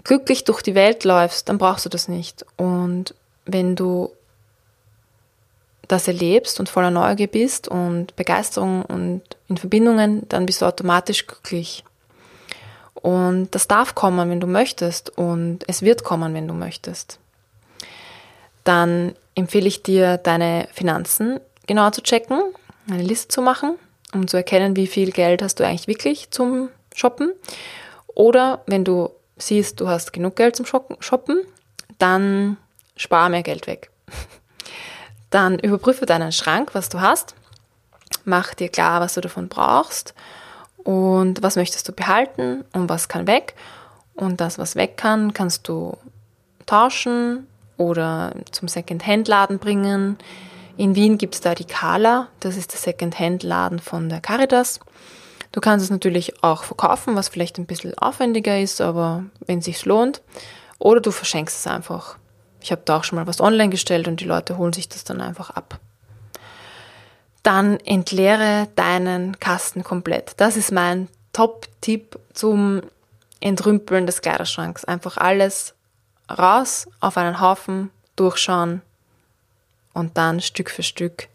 glücklich 0.04 0.44
durch 0.44 0.60
die 0.60 0.74
Welt 0.74 1.04
läufst, 1.04 1.48
dann 1.48 1.56
brauchst 1.56 1.86
du 1.86 1.88
das 1.88 2.06
nicht. 2.06 2.44
Und 2.58 3.14
wenn 3.46 3.76
du 3.76 4.10
das 5.88 6.06
erlebst 6.06 6.60
und 6.60 6.68
voller 6.68 6.90
Neugier 6.90 7.28
bist 7.28 7.66
und 7.66 8.14
Begeisterung 8.14 8.84
und 8.84 9.22
in 9.48 9.56
Verbindungen, 9.56 10.28
dann 10.28 10.44
bist 10.44 10.60
du 10.60 10.66
automatisch 10.66 11.26
glücklich. 11.26 11.82
Und 12.94 13.55
das 13.55 13.68
darf 13.68 13.94
kommen, 13.94 14.31
wenn 14.31 14.40
du 14.40 14.46
möchtest 14.46 15.11
und 15.16 15.61
es 15.66 15.83
wird 15.83 16.05
kommen, 16.05 16.35
wenn 16.35 16.48
du 16.48 16.55
möchtest. 16.55 17.18
Dann 18.64 19.14
empfehle 19.35 19.68
ich 19.68 19.83
dir, 19.83 20.18
deine 20.18 20.68
Finanzen 20.72 21.40
genauer 21.66 21.92
zu 21.92 22.03
checken, 22.03 22.42
eine 22.90 23.03
Liste 23.03 23.29
zu 23.29 23.42
machen, 23.42 23.76
um 24.12 24.29
zu 24.29 24.37
erkennen, 24.37 24.76
wie 24.76 24.87
viel 24.87 25.12
Geld 25.12 25.42
hast 25.42 25.61
du 25.61 25.66
eigentlich 25.66 25.88
wirklich 25.88 26.31
zum 26.31 26.68
Shoppen. 26.94 27.33
Oder 28.09 28.62
wenn 28.66 28.85
du 28.85 29.11
siehst, 29.38 29.81
du 29.81 29.88
hast 29.88 30.12
genug 30.12 30.37
Geld 30.37 30.57
zum 30.57 30.66
Shoppen, 30.66 31.40
dann 31.98 32.59
spar 32.96 33.29
mehr 33.29 33.42
Geld 33.42 33.66
weg. 33.66 33.90
Dann 35.31 35.61
überprüfe 35.61 36.07
deinen 36.07 36.33
Schrank, 36.33 36.74
was 36.74 36.88
du 36.88 37.00
hast. 37.00 37.37
Mach 38.24 38.53
dir 38.53 38.68
klar, 38.68 39.00
was 39.00 39.14
du 39.14 39.20
davon 39.20 39.48
brauchst 39.48 40.12
und 40.84 41.42
was 41.42 41.56
möchtest 41.56 41.88
du 41.88 41.92
behalten 41.92 42.64
und 42.72 42.88
was 42.88 43.08
kann 43.08 43.26
weg. 43.26 43.54
Und 44.14 44.40
das, 44.40 44.58
was 44.58 44.76
weg 44.76 44.96
kann, 44.96 45.32
kannst 45.32 45.68
du 45.68 45.96
tauschen 46.66 47.46
oder 47.76 48.34
zum 48.50 48.68
Second-Hand-Laden 48.68 49.58
bringen. 49.58 50.18
In 50.76 50.94
Wien 50.94 51.18
gibt 51.18 51.34
es 51.34 51.40
da 51.40 51.54
die 51.54 51.64
Kala, 51.64 52.28
das 52.40 52.56
ist 52.56 52.72
der 52.72 52.80
Second-Hand-Laden 52.80 53.78
von 53.78 54.08
der 54.08 54.20
Caritas. 54.20 54.80
Du 55.52 55.60
kannst 55.60 55.84
es 55.84 55.90
natürlich 55.90 56.42
auch 56.42 56.62
verkaufen, 56.62 57.16
was 57.16 57.28
vielleicht 57.28 57.58
ein 57.58 57.66
bisschen 57.66 57.96
aufwendiger 57.98 58.60
ist, 58.60 58.80
aber 58.80 59.24
wenn 59.46 59.58
es 59.58 59.64
sich 59.64 59.84
lohnt. 59.84 60.22
Oder 60.78 61.00
du 61.00 61.10
verschenkst 61.10 61.58
es 61.58 61.66
einfach. 61.66 62.16
Ich 62.60 62.70
habe 62.72 62.82
da 62.84 62.98
auch 62.98 63.04
schon 63.04 63.16
mal 63.16 63.26
was 63.26 63.40
online 63.40 63.70
gestellt 63.70 64.06
und 64.06 64.20
die 64.20 64.26
Leute 64.26 64.58
holen 64.58 64.72
sich 64.72 64.88
das 64.88 65.04
dann 65.04 65.20
einfach 65.20 65.50
ab 65.50 65.80
dann 67.42 67.79
entleere 67.81 68.68
deinen 68.76 69.38
Kasten 69.40 69.83
komplett. 69.83 70.35
Das 70.37 70.57
ist 70.57 70.72
mein 70.72 71.09
Top-Tipp 71.33 72.18
zum 72.35 72.83
Entrümpeln 73.40 74.07
des 74.07 74.20
Kleiderschranks. 74.20 74.85
Einfach 74.85 75.16
alles 75.16 75.74
raus 76.31 76.88
auf 77.00 77.16
einen 77.16 77.40
Haufen, 77.40 77.90
durchschauen 78.16 78.83
und 79.92 80.16
dann 80.16 80.40
Stück 80.40 80.70
für 80.70 80.83
Stück 80.83 81.29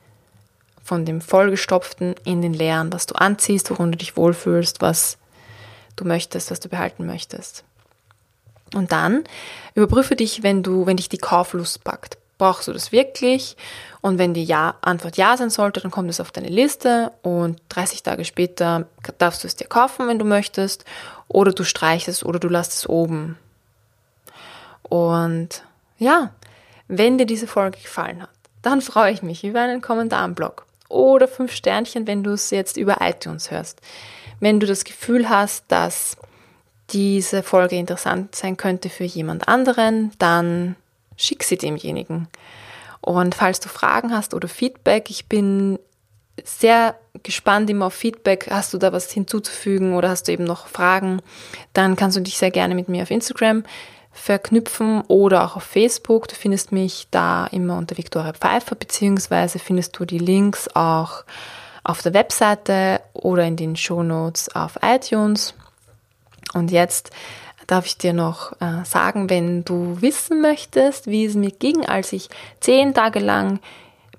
von 0.83 1.03
dem 1.03 1.19
vollgestopften 1.19 2.15
in 2.25 2.41
den 2.41 2.53
leeren, 2.53 2.93
was 2.93 3.07
du 3.07 3.15
anziehst, 3.15 3.71
worin 3.71 3.91
du 3.91 3.97
dich 3.97 4.15
wohlfühlst, 4.15 4.81
was 4.81 5.17
du 5.95 6.05
möchtest, 6.05 6.51
was 6.51 6.59
du 6.59 6.69
behalten 6.69 7.07
möchtest. 7.07 7.63
Und 8.73 8.91
dann 8.91 9.23
überprüfe 9.73 10.15
dich, 10.15 10.43
wenn 10.43 10.61
du, 10.61 10.85
wenn 10.85 10.97
dich 10.97 11.09
die 11.09 11.17
Kauflust 11.17 11.83
packt. 11.83 12.17
Brauchst 12.37 12.67
du 12.67 12.73
das 12.73 12.91
wirklich? 12.91 13.55
Und 14.01 14.17
wenn 14.17 14.33
die 14.33 14.43
ja, 14.43 14.75
Antwort 14.81 15.17
ja 15.17 15.37
sein 15.37 15.49
sollte, 15.49 15.79
dann 15.79 15.91
kommt 15.91 16.09
es 16.09 16.19
auf 16.19 16.31
deine 16.31 16.49
Liste 16.49 17.11
und 17.21 17.61
30 17.69 18.03
Tage 18.03 18.25
später 18.25 18.87
darfst 19.17 19.43
du 19.43 19.47
es 19.47 19.55
dir 19.55 19.67
kaufen, 19.67 20.07
wenn 20.07 20.19
du 20.19 20.25
möchtest, 20.25 20.85
oder 21.27 21.53
du 21.53 21.63
streichst 21.63 22.07
es 22.07 22.23
oder 22.23 22.39
du 22.39 22.49
lässt 22.49 22.73
es 22.73 22.87
oben. 22.87 23.37
Und 24.83 25.63
ja, 25.97 26.31
wenn 26.87 27.17
dir 27.17 27.25
diese 27.25 27.47
Folge 27.47 27.79
gefallen 27.79 28.21
hat, 28.21 28.29
dann 28.61 28.81
freue 28.81 29.11
ich 29.11 29.23
mich 29.23 29.43
über 29.43 29.61
einen 29.61 29.81
Kommentar 29.81 30.25
im 30.25 30.35
Blog 30.35 30.65
oder 30.89 31.27
fünf 31.27 31.51
Sternchen, 31.51 32.07
wenn 32.07 32.23
du 32.23 32.31
es 32.31 32.51
jetzt 32.51 32.77
über 32.77 32.97
iTunes 33.01 33.51
hörst. 33.51 33.81
Wenn 34.39 34.59
du 34.59 34.67
das 34.67 34.83
Gefühl 34.83 35.29
hast, 35.29 35.65
dass 35.69 36.17
diese 36.91 37.41
Folge 37.41 37.75
interessant 37.77 38.35
sein 38.35 38.57
könnte 38.57 38.89
für 38.89 39.03
jemand 39.03 39.47
anderen, 39.47 40.11
dann 40.19 40.75
schick 41.17 41.43
sie 41.43 41.57
demjenigen. 41.57 42.27
Und 43.01 43.35
falls 43.35 43.59
du 43.59 43.69
Fragen 43.69 44.11
hast 44.11 44.33
oder 44.33 44.47
Feedback, 44.47 45.09
ich 45.09 45.27
bin 45.27 45.79
sehr 46.43 46.95
gespannt 47.23 47.69
immer 47.69 47.85
auf 47.85 47.93
Feedback. 47.93 48.47
Hast 48.49 48.73
du 48.73 48.77
da 48.77 48.91
was 48.91 49.11
hinzuzufügen 49.11 49.93
oder 49.93 50.09
hast 50.09 50.27
du 50.27 50.31
eben 50.31 50.43
noch 50.43 50.67
Fragen? 50.67 51.21
Dann 51.73 51.95
kannst 51.95 52.17
du 52.17 52.21
dich 52.21 52.37
sehr 52.37 52.51
gerne 52.51 52.75
mit 52.75 52.89
mir 52.89 53.03
auf 53.03 53.11
Instagram 53.11 53.63
verknüpfen 54.11 55.01
oder 55.07 55.43
auch 55.43 55.57
auf 55.57 55.63
Facebook. 55.63 56.27
Du 56.27 56.35
findest 56.35 56.71
mich 56.71 57.07
da 57.11 57.47
immer 57.47 57.77
unter 57.77 57.97
Viktoria 57.97 58.33
Pfeiffer, 58.33 58.75
beziehungsweise 58.75 59.59
findest 59.59 59.99
du 59.99 60.05
die 60.05 60.17
Links 60.17 60.69
auch 60.73 61.25
auf 61.83 62.01
der 62.01 62.13
Webseite 62.13 63.01
oder 63.13 63.43
in 63.43 63.57
den 63.57 63.75
Shownotes 63.75 64.55
auf 64.55 64.79
iTunes. 64.81 65.53
Und 66.53 66.71
jetzt 66.71 67.11
darf 67.67 67.85
ich 67.85 67.97
dir 67.97 68.13
noch 68.13 68.53
äh, 68.61 68.83
sagen, 68.85 69.29
wenn 69.29 69.63
du 69.63 70.01
wissen 70.01 70.41
möchtest, 70.41 71.07
wie 71.07 71.25
es 71.25 71.35
mir 71.35 71.51
ging, 71.51 71.85
als 71.85 72.13
ich 72.13 72.29
zehn 72.59 72.93
Tage 72.93 73.19
lang 73.19 73.59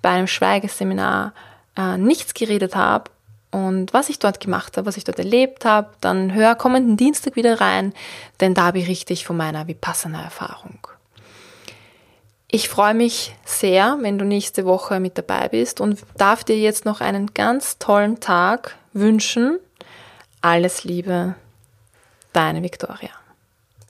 bei 0.03 0.11
einem 0.11 0.27
Schweigeseminar 0.27 1.33
äh, 1.77 1.97
nichts 1.99 2.35
geredet 2.35 2.75
habe 2.77 3.11
und 3.51 3.93
was 3.95 4.09
ich 4.09 4.19
dort 4.19 4.41
gemacht 4.41 4.77
habe, 4.77 4.87
was 4.87 4.97
ich 4.97 5.05
dort 5.05 5.19
erlebt 5.19 5.65
habe, 5.65 5.89
dann 6.01 6.35
hör 6.35 6.55
kommenden 6.55 6.97
Dienstag 6.97 7.37
wieder 7.37 7.61
rein, 7.61 7.95
denn 8.41 8.55
da 8.55 8.73
berichte 8.73 9.13
ich 9.13 9.25
von 9.25 9.37
meiner 9.37 9.67
Vipassana-Erfahrung. 9.67 10.79
Ich 12.49 12.69
freue 12.69 12.95
mich 12.95 13.35
sehr, 13.45 13.99
wenn 14.01 14.19
du 14.19 14.25
nächste 14.25 14.65
Woche 14.67 15.01
mit 15.01 15.19
dabei 15.19 15.49
bist 15.49 15.81
und 15.81 16.01
darf 16.17 16.45
dir 16.45 16.59
jetzt 16.59 16.85
noch 16.85 17.01
einen 17.01 17.35
ganz 17.35 17.79
tollen 17.79 18.21
Tag 18.21 18.77
wünschen. 18.93 19.59
Alles 20.43 20.85
Liebe, 20.85 21.35
deine 22.33 22.63
Viktoria. 22.63 23.11